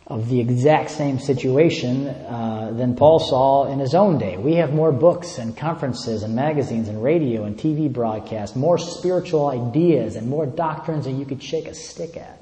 of 0.07 0.29
the 0.29 0.39
exact 0.39 0.91
same 0.91 1.19
situation 1.19 2.07
uh, 2.07 2.71
than 2.73 2.95
Paul 2.95 3.19
saw 3.19 3.65
in 3.65 3.79
his 3.79 3.95
own 3.95 4.19
day. 4.19 4.37
We 4.37 4.55
have 4.55 4.71
more 4.71 4.91
books 4.91 5.39
and 5.39 5.57
conferences 5.57 6.21
and 6.21 6.35
magazines 6.35 6.87
and 6.87 7.03
radio 7.03 7.43
and 7.43 7.57
TV 7.57 7.91
broadcasts, 7.91 8.55
more 8.55 8.77
spiritual 8.77 9.47
ideas 9.47 10.15
and 10.15 10.29
more 10.29 10.45
doctrines 10.45 11.05
than 11.05 11.19
you 11.19 11.25
could 11.25 11.41
shake 11.41 11.67
a 11.67 11.73
stick 11.73 12.15
at. 12.17 12.39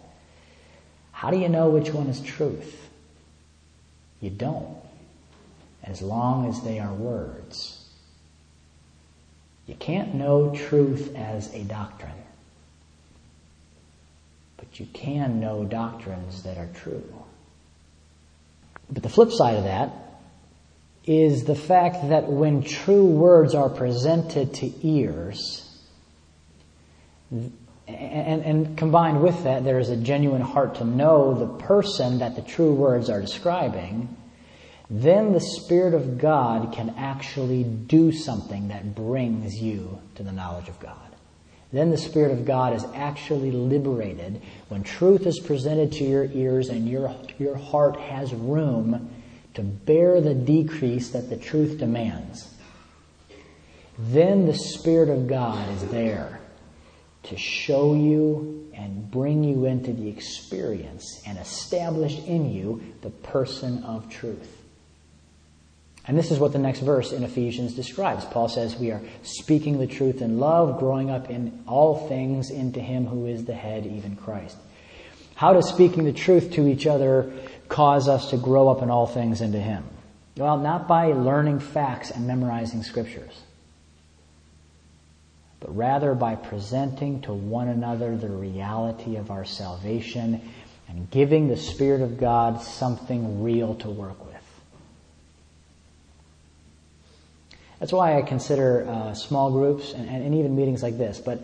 How 1.13 1.31
do 1.31 1.39
you 1.39 1.47
know 1.47 1.69
which 1.69 1.89
one 1.89 2.07
is 2.07 2.19
truth? 2.19 2.89
You 4.19 4.29
don't, 4.29 4.77
as 5.83 6.01
long 6.01 6.49
as 6.49 6.61
they 6.61 6.79
are 6.79 6.93
words. 6.93 7.82
You 9.65 9.75
can't 9.75 10.15
know 10.15 10.53
truth 10.53 11.15
as 11.15 11.53
a 11.53 11.63
doctrine, 11.63 12.11
but 14.57 14.79
you 14.79 14.85
can 14.87 15.39
know 15.39 15.63
doctrines 15.63 16.43
that 16.43 16.57
are 16.57 16.69
true. 16.73 17.03
But 18.91 19.03
the 19.03 19.09
flip 19.09 19.31
side 19.31 19.55
of 19.55 19.63
that 19.63 19.91
is 21.05 21.45
the 21.45 21.55
fact 21.55 22.09
that 22.09 22.29
when 22.29 22.63
true 22.63 23.05
words 23.05 23.55
are 23.55 23.69
presented 23.69 24.53
to 24.55 24.71
ears, 24.87 25.69
and, 27.31 27.51
and, 27.87 28.77
combined 28.77 29.21
with 29.21 29.43
that, 29.43 29.63
there 29.63 29.79
is 29.79 29.89
a 29.89 29.97
genuine 29.97 30.41
heart 30.41 30.75
to 30.75 30.85
know 30.85 31.33
the 31.33 31.65
person 31.65 32.19
that 32.19 32.35
the 32.35 32.41
true 32.41 32.73
words 32.73 33.09
are 33.09 33.19
describing, 33.19 34.15
then 34.95 35.33
the 35.33 35.41
Spirit 35.41 35.95
of 35.95 36.19
God 36.19 36.71
can 36.71 36.91
actually 36.99 37.63
do 37.63 38.11
something 38.11 38.67
that 38.67 38.93
brings 38.93 39.59
you 39.59 39.99
to 40.13 40.21
the 40.21 40.31
knowledge 40.31 40.69
of 40.69 40.79
God. 40.79 41.15
Then 41.71 41.89
the 41.89 41.97
Spirit 41.97 42.31
of 42.31 42.45
God 42.45 42.75
is 42.75 42.85
actually 42.93 43.49
liberated 43.49 44.39
when 44.69 44.83
truth 44.83 45.25
is 45.25 45.39
presented 45.39 45.93
to 45.93 46.03
your 46.03 46.25
ears 46.25 46.69
and 46.69 46.87
your, 46.87 47.15
your 47.39 47.55
heart 47.55 47.99
has 48.01 48.35
room 48.35 49.09
to 49.55 49.63
bear 49.63 50.21
the 50.21 50.35
decrease 50.35 51.09
that 51.09 51.27
the 51.27 51.37
truth 51.37 51.79
demands. 51.79 52.53
Then 53.97 54.45
the 54.45 54.53
Spirit 54.53 55.09
of 55.09 55.25
God 55.25 55.67
is 55.71 55.87
there 55.87 56.39
to 57.23 57.35
show 57.35 57.95
you 57.95 58.71
and 58.75 59.09
bring 59.09 59.43
you 59.43 59.65
into 59.65 59.91
the 59.91 60.07
experience 60.07 61.23
and 61.25 61.39
establish 61.39 62.19
in 62.27 62.53
you 62.53 62.83
the 63.01 63.09
person 63.09 63.83
of 63.85 64.07
truth. 64.07 64.62
And 66.05 66.17
this 66.17 66.31
is 66.31 66.39
what 66.39 66.51
the 66.51 66.59
next 66.59 66.79
verse 66.79 67.13
in 67.13 67.23
Ephesians 67.23 67.75
describes. 67.75 68.25
Paul 68.25 68.49
says, 68.49 68.75
We 68.75 68.91
are 68.91 69.01
speaking 69.21 69.79
the 69.79 69.87
truth 69.87 70.21
in 70.21 70.39
love, 70.39 70.79
growing 70.79 71.09
up 71.09 71.29
in 71.29 71.63
all 71.65 72.07
things 72.09 72.49
into 72.49 72.81
Him 72.81 73.05
who 73.05 73.25
is 73.25 73.45
the 73.45 73.53
head, 73.53 73.85
even 73.85 74.17
Christ. 74.17 74.57
How 75.35 75.53
does 75.53 75.69
speaking 75.69 76.03
the 76.03 76.13
truth 76.13 76.51
to 76.53 76.67
each 76.67 76.85
other 76.87 77.33
cause 77.69 78.07
us 78.07 78.29
to 78.31 78.37
grow 78.37 78.67
up 78.67 78.81
in 78.81 78.89
all 78.89 79.07
things 79.07 79.41
into 79.41 79.59
Him? 79.59 79.85
Well, 80.35 80.57
not 80.57 80.87
by 80.87 81.07
learning 81.07 81.59
facts 81.59 82.11
and 82.11 82.27
memorizing 82.27 82.83
scriptures, 82.83 83.39
but 85.59 85.75
rather 85.75 86.15
by 86.15 86.35
presenting 86.35 87.21
to 87.21 87.33
one 87.33 87.69
another 87.69 88.17
the 88.17 88.29
reality 88.29 89.15
of 89.15 89.31
our 89.31 89.45
salvation 89.45 90.41
and 90.89 91.09
giving 91.11 91.47
the 91.47 91.57
Spirit 91.57 92.01
of 92.01 92.19
God 92.19 92.61
something 92.61 93.41
real 93.41 93.75
to 93.75 93.89
work 93.89 94.25
with. 94.25 94.32
That's 97.83 97.91
why 97.91 98.17
I 98.17 98.21
consider 98.21 98.87
uh, 98.87 99.13
small 99.13 99.51
groups 99.51 99.91
and, 99.91 100.07
and, 100.07 100.33
even 100.35 100.55
meetings 100.55 100.81
like 100.81 100.97
this, 100.97 101.19
but 101.19 101.41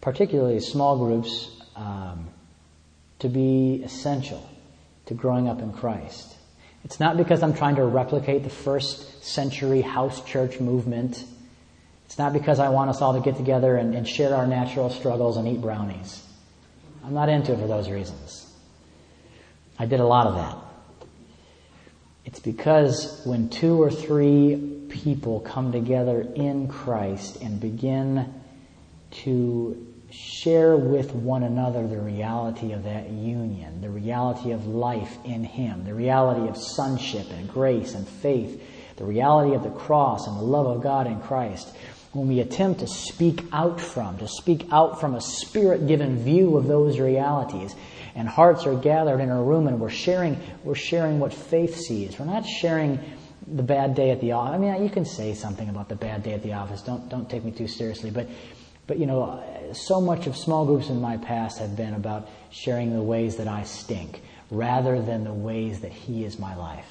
particularly 0.00 0.58
small 0.58 0.98
groups, 0.98 1.48
um, 1.76 2.26
to 3.20 3.28
be 3.28 3.82
essential 3.84 4.44
to 5.04 5.14
growing 5.14 5.46
up 5.46 5.60
in 5.60 5.72
Christ. 5.72 6.34
It's 6.84 6.98
not 6.98 7.16
because 7.16 7.44
I'm 7.44 7.54
trying 7.54 7.76
to 7.76 7.84
replicate 7.84 8.42
the 8.42 8.50
first 8.50 9.22
century 9.22 9.80
house 9.80 10.24
church 10.24 10.58
movement. 10.58 11.22
It's 12.06 12.18
not 12.18 12.32
because 12.32 12.58
I 12.58 12.70
want 12.70 12.90
us 12.90 13.00
all 13.00 13.14
to 13.14 13.20
get 13.20 13.36
together 13.36 13.76
and, 13.76 13.94
and 13.94 14.08
share 14.08 14.34
our 14.34 14.48
natural 14.48 14.90
struggles 14.90 15.36
and 15.36 15.46
eat 15.46 15.60
brownies. 15.60 16.20
I'm 17.04 17.14
not 17.14 17.28
into 17.28 17.52
it 17.52 17.60
for 17.60 17.68
those 17.68 17.88
reasons. 17.88 18.52
I 19.78 19.86
did 19.86 20.00
a 20.00 20.04
lot 20.04 20.26
of 20.26 20.34
that. 20.34 21.06
It's 22.24 22.40
because 22.40 23.22
when 23.24 23.50
two 23.50 23.80
or 23.80 23.88
three 23.88 24.75
people 25.02 25.40
come 25.40 25.72
together 25.72 26.26
in 26.34 26.68
Christ 26.68 27.42
and 27.42 27.60
begin 27.60 28.32
to 29.24 29.86
share 30.10 30.76
with 30.76 31.12
one 31.12 31.42
another 31.42 31.86
the 31.86 32.00
reality 32.00 32.72
of 32.72 32.84
that 32.84 33.10
union, 33.10 33.80
the 33.80 33.90
reality 33.90 34.52
of 34.52 34.66
life 34.66 35.18
in 35.24 35.44
Him, 35.44 35.84
the 35.84 35.94
reality 35.94 36.48
of 36.48 36.56
sonship 36.56 37.26
and 37.30 37.48
grace 37.48 37.94
and 37.94 38.08
faith, 38.08 38.62
the 38.96 39.04
reality 39.04 39.54
of 39.54 39.62
the 39.62 39.70
cross 39.70 40.26
and 40.26 40.36
the 40.36 40.42
love 40.42 40.66
of 40.66 40.82
God 40.82 41.06
in 41.06 41.20
Christ, 41.20 41.76
when 42.12 42.28
we 42.28 42.40
attempt 42.40 42.80
to 42.80 42.86
speak 42.86 43.44
out 43.52 43.80
from, 43.80 44.16
to 44.18 44.28
speak 44.28 44.66
out 44.72 45.00
from 45.00 45.14
a 45.14 45.20
spirit 45.20 45.86
given 45.86 46.18
view 46.24 46.56
of 46.56 46.66
those 46.66 46.98
realities, 46.98 47.74
and 48.14 48.26
hearts 48.26 48.64
are 48.66 48.74
gathered 48.74 49.20
in 49.20 49.28
a 49.28 49.42
room 49.42 49.68
and 49.68 49.78
we're 49.78 49.90
sharing, 49.90 50.40
we're 50.64 50.74
sharing 50.74 51.18
what 51.18 51.34
faith 51.34 51.76
sees. 51.76 52.18
We're 52.18 52.24
not 52.24 52.46
sharing 52.46 52.98
the 53.46 53.62
bad 53.62 53.94
day 53.94 54.10
at 54.10 54.20
the 54.20 54.32
office. 54.32 54.54
I 54.54 54.58
mean, 54.58 54.82
you 54.82 54.90
can 54.90 55.04
say 55.04 55.34
something 55.34 55.68
about 55.68 55.88
the 55.88 55.96
bad 55.96 56.22
day 56.22 56.32
at 56.32 56.42
the 56.42 56.54
office. 56.54 56.82
Don't 56.82 57.08
don't 57.08 57.28
take 57.28 57.44
me 57.44 57.52
too 57.52 57.68
seriously, 57.68 58.10
but 58.10 58.28
but 58.86 58.98
you 58.98 59.06
know, 59.06 59.42
so 59.72 60.00
much 60.00 60.26
of 60.26 60.36
small 60.36 60.64
groups 60.64 60.88
in 60.88 61.00
my 61.00 61.16
past 61.16 61.58
have 61.58 61.76
been 61.76 61.94
about 61.94 62.28
sharing 62.50 62.92
the 62.92 63.02
ways 63.02 63.36
that 63.36 63.48
I 63.48 63.64
stink 63.64 64.22
rather 64.50 65.02
than 65.02 65.24
the 65.24 65.32
ways 65.32 65.80
that 65.80 65.92
He 65.92 66.24
is 66.24 66.38
my 66.38 66.54
life. 66.54 66.88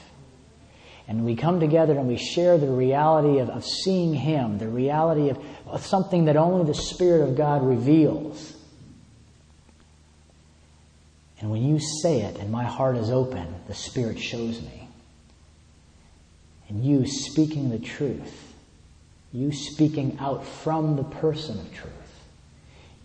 And 1.08 1.24
we 1.24 1.36
come 1.36 1.60
together 1.60 1.98
and 1.98 2.08
we 2.08 2.18
share 2.18 2.58
the 2.58 2.68
reality 2.68 3.40
of, 3.40 3.50
of 3.50 3.64
seeing 3.64 4.14
Him, 4.14 4.58
the 4.58 4.68
reality 4.68 5.30
of, 5.30 5.40
of 5.68 5.86
something 5.86 6.26
that 6.26 6.36
only 6.36 6.66
the 6.66 6.74
Spirit 6.74 7.22
of 7.22 7.38
God 7.38 7.64
reveals. 7.64 8.54
And 11.40 11.52
when 11.52 11.64
you 11.64 11.80
say 12.02 12.22
it 12.22 12.38
and 12.38 12.52
my 12.52 12.64
heart 12.64 12.98
is 12.98 13.12
open, 13.12 13.46
the 13.68 13.76
Spirit 13.76 14.20
shows 14.20 14.62
me 14.62 14.85
and 16.70 16.84
you 16.84 17.06
speaking 17.06 17.70
the 17.70 17.80
truth, 17.80 18.54
you 19.32 19.52
speaking 19.52 20.18
out 20.20 20.46
from 20.46 20.96
the 20.96 21.04
person 21.04 21.60
of 21.60 21.74
truth, 21.74 21.92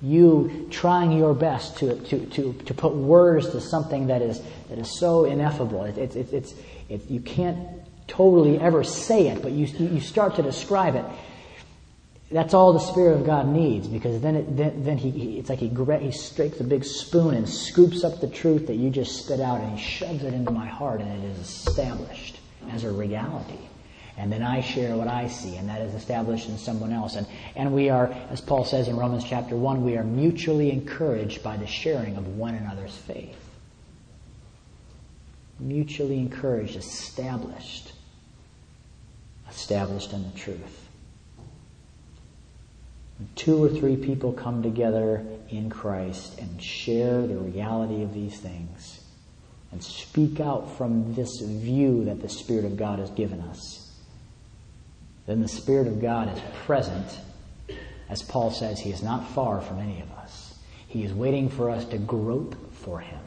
you 0.01 0.69
trying 0.71 1.13
your 1.13 1.35
best 1.35 1.79
to, 1.79 2.01
to, 2.01 2.25
to, 2.27 2.53
to 2.65 2.75
put 2.75 2.95
words 2.95 3.51
to 3.51 3.61
something 3.61 4.07
that 4.07 4.23
is, 4.23 4.41
that 4.69 4.79
is 4.79 4.99
so 4.99 5.25
ineffable. 5.25 5.85
It, 5.85 5.99
it, 5.99 6.17
it, 6.17 6.33
it's, 6.33 6.55
it, 6.89 7.11
you 7.11 7.21
can't 7.21 7.59
totally 8.07 8.59
ever 8.59 8.83
say 8.83 9.29
it, 9.29 9.43
but 9.43 9.53
you, 9.53 9.67
you 9.67 10.01
start 10.01 10.37
to 10.37 10.43
describe 10.43 10.95
it. 10.95 11.05
That's 12.33 12.55
all 12.55 12.73
the 12.73 12.79
Spirit 12.79 13.19
of 13.21 13.27
God 13.27 13.49
needs 13.49 13.89
because 13.89 14.21
then, 14.23 14.37
it, 14.37 14.57
then, 14.57 14.85
then 14.85 14.97
he, 14.97 15.11
he, 15.11 15.39
it's 15.39 15.51
like 15.51 15.59
he, 15.59 15.69
he 15.69 16.13
strikes 16.13 16.61
a 16.61 16.65
big 16.65 16.85
spoon 16.85 17.35
and 17.35 17.49
scoops 17.49 18.05
up 18.05 18.21
the 18.21 18.29
truth 18.29 18.69
that 18.69 18.77
you 18.77 18.89
just 18.89 19.25
spit 19.25 19.41
out 19.41 19.61
and 19.61 19.77
he 19.77 19.85
shoves 19.85 20.23
it 20.23 20.33
into 20.33 20.53
my 20.53 20.67
heart 20.67 21.01
and 21.01 21.25
it 21.25 21.29
is 21.29 21.39
established 21.39 22.37
as 22.71 22.85
a 22.85 22.91
reality. 22.91 23.59
And 24.17 24.31
then 24.31 24.43
I 24.43 24.61
share 24.61 24.97
what 24.97 25.09
I 25.09 25.29
see, 25.29 25.57
and 25.57 25.69
that 25.71 25.81
is 25.81 25.95
established 25.95 26.49
in 26.49 26.59
someone 26.59 26.93
else. 26.93 27.17
And, 27.17 27.27
and 27.57 27.73
we 27.73 27.89
are, 27.89 28.13
as 28.29 28.41
Paul 28.41 28.65
says 28.65 28.89
in 28.89 28.97
Romans 28.97 29.25
chapter 29.25 29.57
1, 29.57 29.83
we 29.83 29.97
are 29.97 30.05
mutually 30.05 30.71
encouraged 30.71 31.43
by 31.43 31.57
the 31.57 31.67
sharing 31.67 32.17
of 32.17 32.37
one 32.37 32.55
another's 32.55 32.95
faith. 32.95 33.39
Mutually 35.59 36.19
encouraged, 36.19 36.77
established. 36.77 37.93
Established 39.49 40.13
in 40.13 40.23
the 40.23 40.39
truth. 40.39 40.89
When 43.19 43.29
two 43.37 43.63
or 43.65 43.69
three 43.69 43.97
people 43.97 44.33
come 44.33 44.63
together 44.63 45.25
in 45.49 45.71
Christ 45.71 46.39
and 46.39 46.61
share 46.63 47.27
the 47.27 47.37
reality 47.37 48.03
of 48.03 48.13
these 48.13 48.39
things, 48.39 49.00
and 49.73 49.83
speak 49.83 50.41
out 50.41 50.77
from 50.77 51.15
this 51.15 51.41
view 51.41 52.05
that 52.05 52.21
the 52.21 52.29
Spirit 52.29 52.65
of 52.65 52.77
God 52.77 52.99
has 52.99 53.11
given 53.11 53.41
us, 53.41 53.91
then 55.27 55.41
the 55.41 55.49
Spirit 55.49 55.87
of 55.87 56.01
God 56.01 56.37
is 56.37 56.43
present. 56.67 57.19
As 58.09 58.23
Paul 58.23 58.51
says, 58.51 58.81
He 58.81 58.91
is 58.91 59.03
not 59.03 59.31
far 59.31 59.61
from 59.61 59.79
any 59.79 60.01
of 60.01 60.11
us. 60.13 60.59
He 60.89 61.05
is 61.05 61.13
waiting 61.13 61.49
for 61.49 61.71
us 61.71 61.85
to 61.87 61.99
grope 61.99 62.57
for 62.73 62.99
Him. 62.99 63.21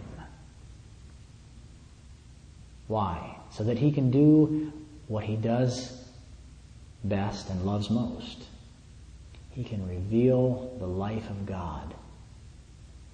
Why? 2.87 3.37
So 3.51 3.63
that 3.63 3.77
He 3.77 3.91
can 3.91 4.11
do 4.11 4.73
what 5.07 5.23
He 5.23 5.37
does 5.37 6.03
best 7.03 7.49
and 7.49 7.65
loves 7.65 7.89
most. 7.89 8.43
He 9.51 9.63
can 9.63 9.87
reveal 9.87 10.75
the 10.79 10.87
life 10.87 11.29
of 11.29 11.45
God 11.45 11.93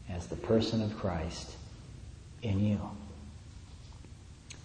as 0.10 0.28
the 0.28 0.36
person 0.36 0.82
of 0.82 0.98
Christ 0.98 1.52
in 2.42 2.66
you. 2.66 2.80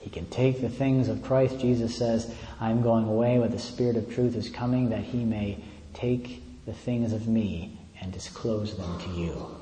He 0.04 0.10
can 0.10 0.26
take 0.26 0.60
the 0.60 0.68
things 0.68 1.08
of 1.08 1.22
Christ. 1.22 1.58
Jesus 1.58 1.96
says, 1.96 2.30
I'm 2.60 2.82
going 2.82 3.06
away, 3.06 3.38
but 3.38 3.52
the 3.52 3.58
Spirit 3.58 3.96
of 3.96 4.12
truth 4.12 4.36
is 4.36 4.50
coming 4.50 4.90
that 4.90 5.00
he 5.00 5.24
may 5.24 5.64
take 5.94 6.42
the 6.66 6.74
things 6.74 7.14
of 7.14 7.26
me 7.26 7.78
and 8.02 8.12
disclose 8.12 8.76
them 8.76 9.00
to 9.00 9.08
you. 9.18 9.56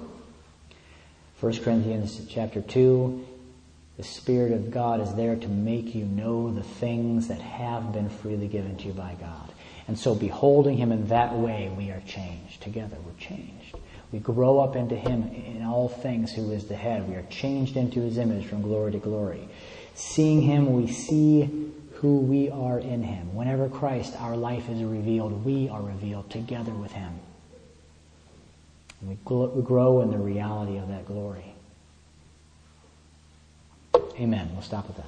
1 1.38 1.58
Corinthians 1.58 2.26
chapter 2.28 2.60
2, 2.60 3.24
The 3.98 4.02
Spirit 4.02 4.50
of 4.50 4.72
God 4.72 5.00
is 5.00 5.14
there 5.14 5.36
to 5.36 5.48
make 5.48 5.94
you 5.94 6.06
know 6.06 6.52
the 6.52 6.64
things 6.64 7.28
that 7.28 7.40
have 7.40 7.92
been 7.92 8.08
freely 8.08 8.48
given 8.48 8.76
to 8.78 8.88
you 8.88 8.92
by 8.94 9.14
God. 9.20 9.52
And 9.86 9.96
so 9.96 10.12
beholding 10.12 10.76
Him 10.76 10.90
in 10.90 11.06
that 11.06 11.36
way, 11.36 11.72
we 11.76 11.90
are 11.90 12.02
changed. 12.04 12.62
Together 12.62 12.96
we're 13.06 13.20
changed. 13.20 13.76
We 14.10 14.18
grow 14.18 14.58
up 14.58 14.74
into 14.74 14.96
Him 14.96 15.22
in 15.32 15.62
all 15.62 15.88
things 15.88 16.32
who 16.32 16.50
is 16.50 16.66
the 16.66 16.76
head. 16.76 17.08
We 17.08 17.14
are 17.14 17.26
changed 17.30 17.76
into 17.76 18.00
His 18.00 18.18
image 18.18 18.46
from 18.46 18.62
glory 18.62 18.90
to 18.92 18.98
glory. 18.98 19.48
Seeing 19.94 20.42
Him, 20.42 20.72
we 20.72 20.90
see 20.90 21.72
who 21.94 22.16
we 22.16 22.50
are 22.50 22.78
in 22.78 23.02
Him. 23.02 23.34
Whenever 23.34 23.68
Christ, 23.68 24.14
our 24.18 24.36
life 24.36 24.68
is 24.68 24.82
revealed, 24.82 25.44
we 25.44 25.68
are 25.68 25.82
revealed 25.82 26.30
together 26.30 26.72
with 26.72 26.92
Him. 26.92 27.12
And 29.00 29.10
we 29.10 29.62
grow 29.62 30.00
in 30.00 30.10
the 30.10 30.18
reality 30.18 30.78
of 30.78 30.88
that 30.88 31.06
glory. 31.06 31.54
Amen. 34.18 34.50
We'll 34.52 34.62
stop 34.62 34.86
with 34.86 34.96
that. 34.96 35.06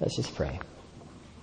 Let's 0.00 0.16
just 0.16 0.34
pray. 0.34 0.58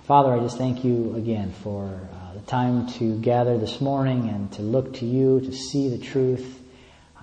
Father, 0.05 0.33
I 0.33 0.39
just 0.39 0.57
thank 0.57 0.85
you 0.85 1.15
again 1.15 1.51
for 1.63 1.85
uh, 1.85 2.33
the 2.33 2.41
time 2.41 2.87
to 2.93 3.19
gather 3.19 3.57
this 3.57 3.81
morning 3.81 4.29
and 4.29 4.51
to 4.53 4.61
look 4.61 4.93
to 4.95 5.05
you, 5.05 5.41
to 5.41 5.51
see 5.51 5.89
the 5.89 5.97
truth. 5.97 6.59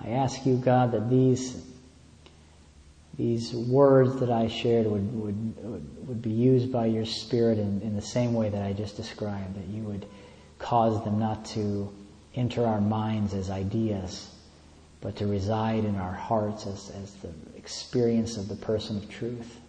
I 0.03 0.09
ask 0.09 0.45
you, 0.45 0.57
God, 0.57 0.91
that 0.91 1.09
these 1.09 1.55
these 3.17 3.53
words 3.53 4.19
that 4.19 4.31
I 4.31 4.47
shared 4.47 4.87
would, 4.87 5.13
would, 5.13 6.07
would 6.07 6.21
be 6.21 6.31
used 6.31 6.71
by 6.71 6.87
your 6.87 7.05
Spirit 7.05 7.59
in, 7.59 7.81
in 7.81 7.95
the 7.95 8.01
same 8.01 8.33
way 8.33 8.49
that 8.49 8.61
I 8.61 8.73
just 8.73 8.97
described, 8.97 9.55
that 9.55 9.67
you 9.67 9.83
would 9.83 10.05
cause 10.57 11.03
them 11.03 11.19
not 11.19 11.45
to 11.45 11.93
enter 12.35 12.65
our 12.65 12.81
minds 12.81 13.35
as 13.35 13.51
ideas, 13.51 14.33
but 15.01 15.15
to 15.17 15.27
reside 15.27 15.85
in 15.85 15.95
our 15.95 16.13
hearts 16.13 16.65
as, 16.65 16.91
as 17.01 17.13
the 17.15 17.29
experience 17.55 18.37
of 18.37 18.47
the 18.49 18.55
person 18.55 18.97
of 18.97 19.07
truth. 19.09 19.59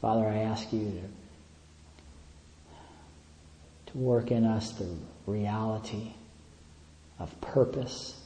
Father, 0.00 0.26
I 0.26 0.38
ask 0.38 0.72
you 0.72 1.02
to, 3.86 3.92
to 3.92 3.98
work 3.98 4.30
in 4.30 4.44
us 4.44 4.70
the 4.72 4.88
reality 5.26 6.12
of 7.18 7.40
purpose 7.40 8.21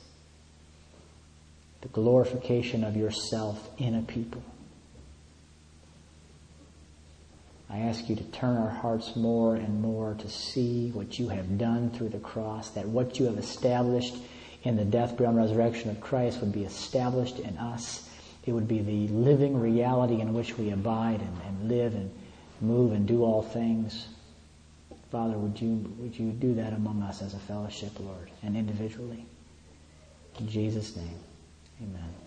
the 1.81 1.89
glorification 1.89 2.85
of 2.85 2.97
yourself 2.97 3.69
in 3.79 3.95
a 3.95 4.03
people. 4.03 4.43
I 7.69 7.79
ask 7.79 8.09
you 8.09 8.17
to 8.17 8.25
turn 8.25 8.57
our 8.57 8.71
hearts 8.71 9.17
more 9.17 9.57
and 9.57 9.83
more 9.83 10.15
to 10.15 10.29
see 10.29 10.91
what 10.91 11.19
you 11.19 11.29
have 11.29 11.59
done 11.59 11.91
through 11.91 12.11
the 12.11 12.19
cross, 12.19 12.71
that 12.71 12.87
what 12.87 13.19
you 13.19 13.27
have 13.27 13.39
established 13.39 14.17
in 14.63 14.77
the 14.77 14.85
death, 14.85 15.17
burial, 15.17 15.37
and 15.37 15.39
resurrection 15.39 15.91
of 15.91 16.01
Christ 16.01 16.41
would 16.41 16.53
be 16.53 16.65
established 16.65 17.39
in 17.39 17.59
us. 17.59 18.09
It 18.45 18.53
would 18.53 18.69
be 18.69 18.81
the 18.81 19.09
living 19.13 19.59
reality 19.59 20.21
in 20.21 20.33
which 20.33 20.57
we 20.57 20.71
abide 20.71 21.21
and, 21.21 21.41
and 21.47 21.69
live 21.69 21.95
and 21.95 22.11
move 22.61 22.93
and 22.93 23.07
do 23.07 23.25
all 23.25 23.43
things. 23.43 24.09
Father, 25.11 25.37
would 25.37 25.61
you, 25.61 25.93
would 25.99 26.19
you 26.19 26.31
do 26.31 26.55
that 26.55 26.73
among 26.73 27.03
us 27.03 27.23
as 27.23 27.35
a 27.35 27.39
fellowship, 27.39 27.99
Lord, 27.99 28.31
and 28.43 28.57
individually? 28.57 29.27
In 30.39 30.49
Jesus' 30.49 30.97
name. 30.97 31.19
Amen. 31.83 32.26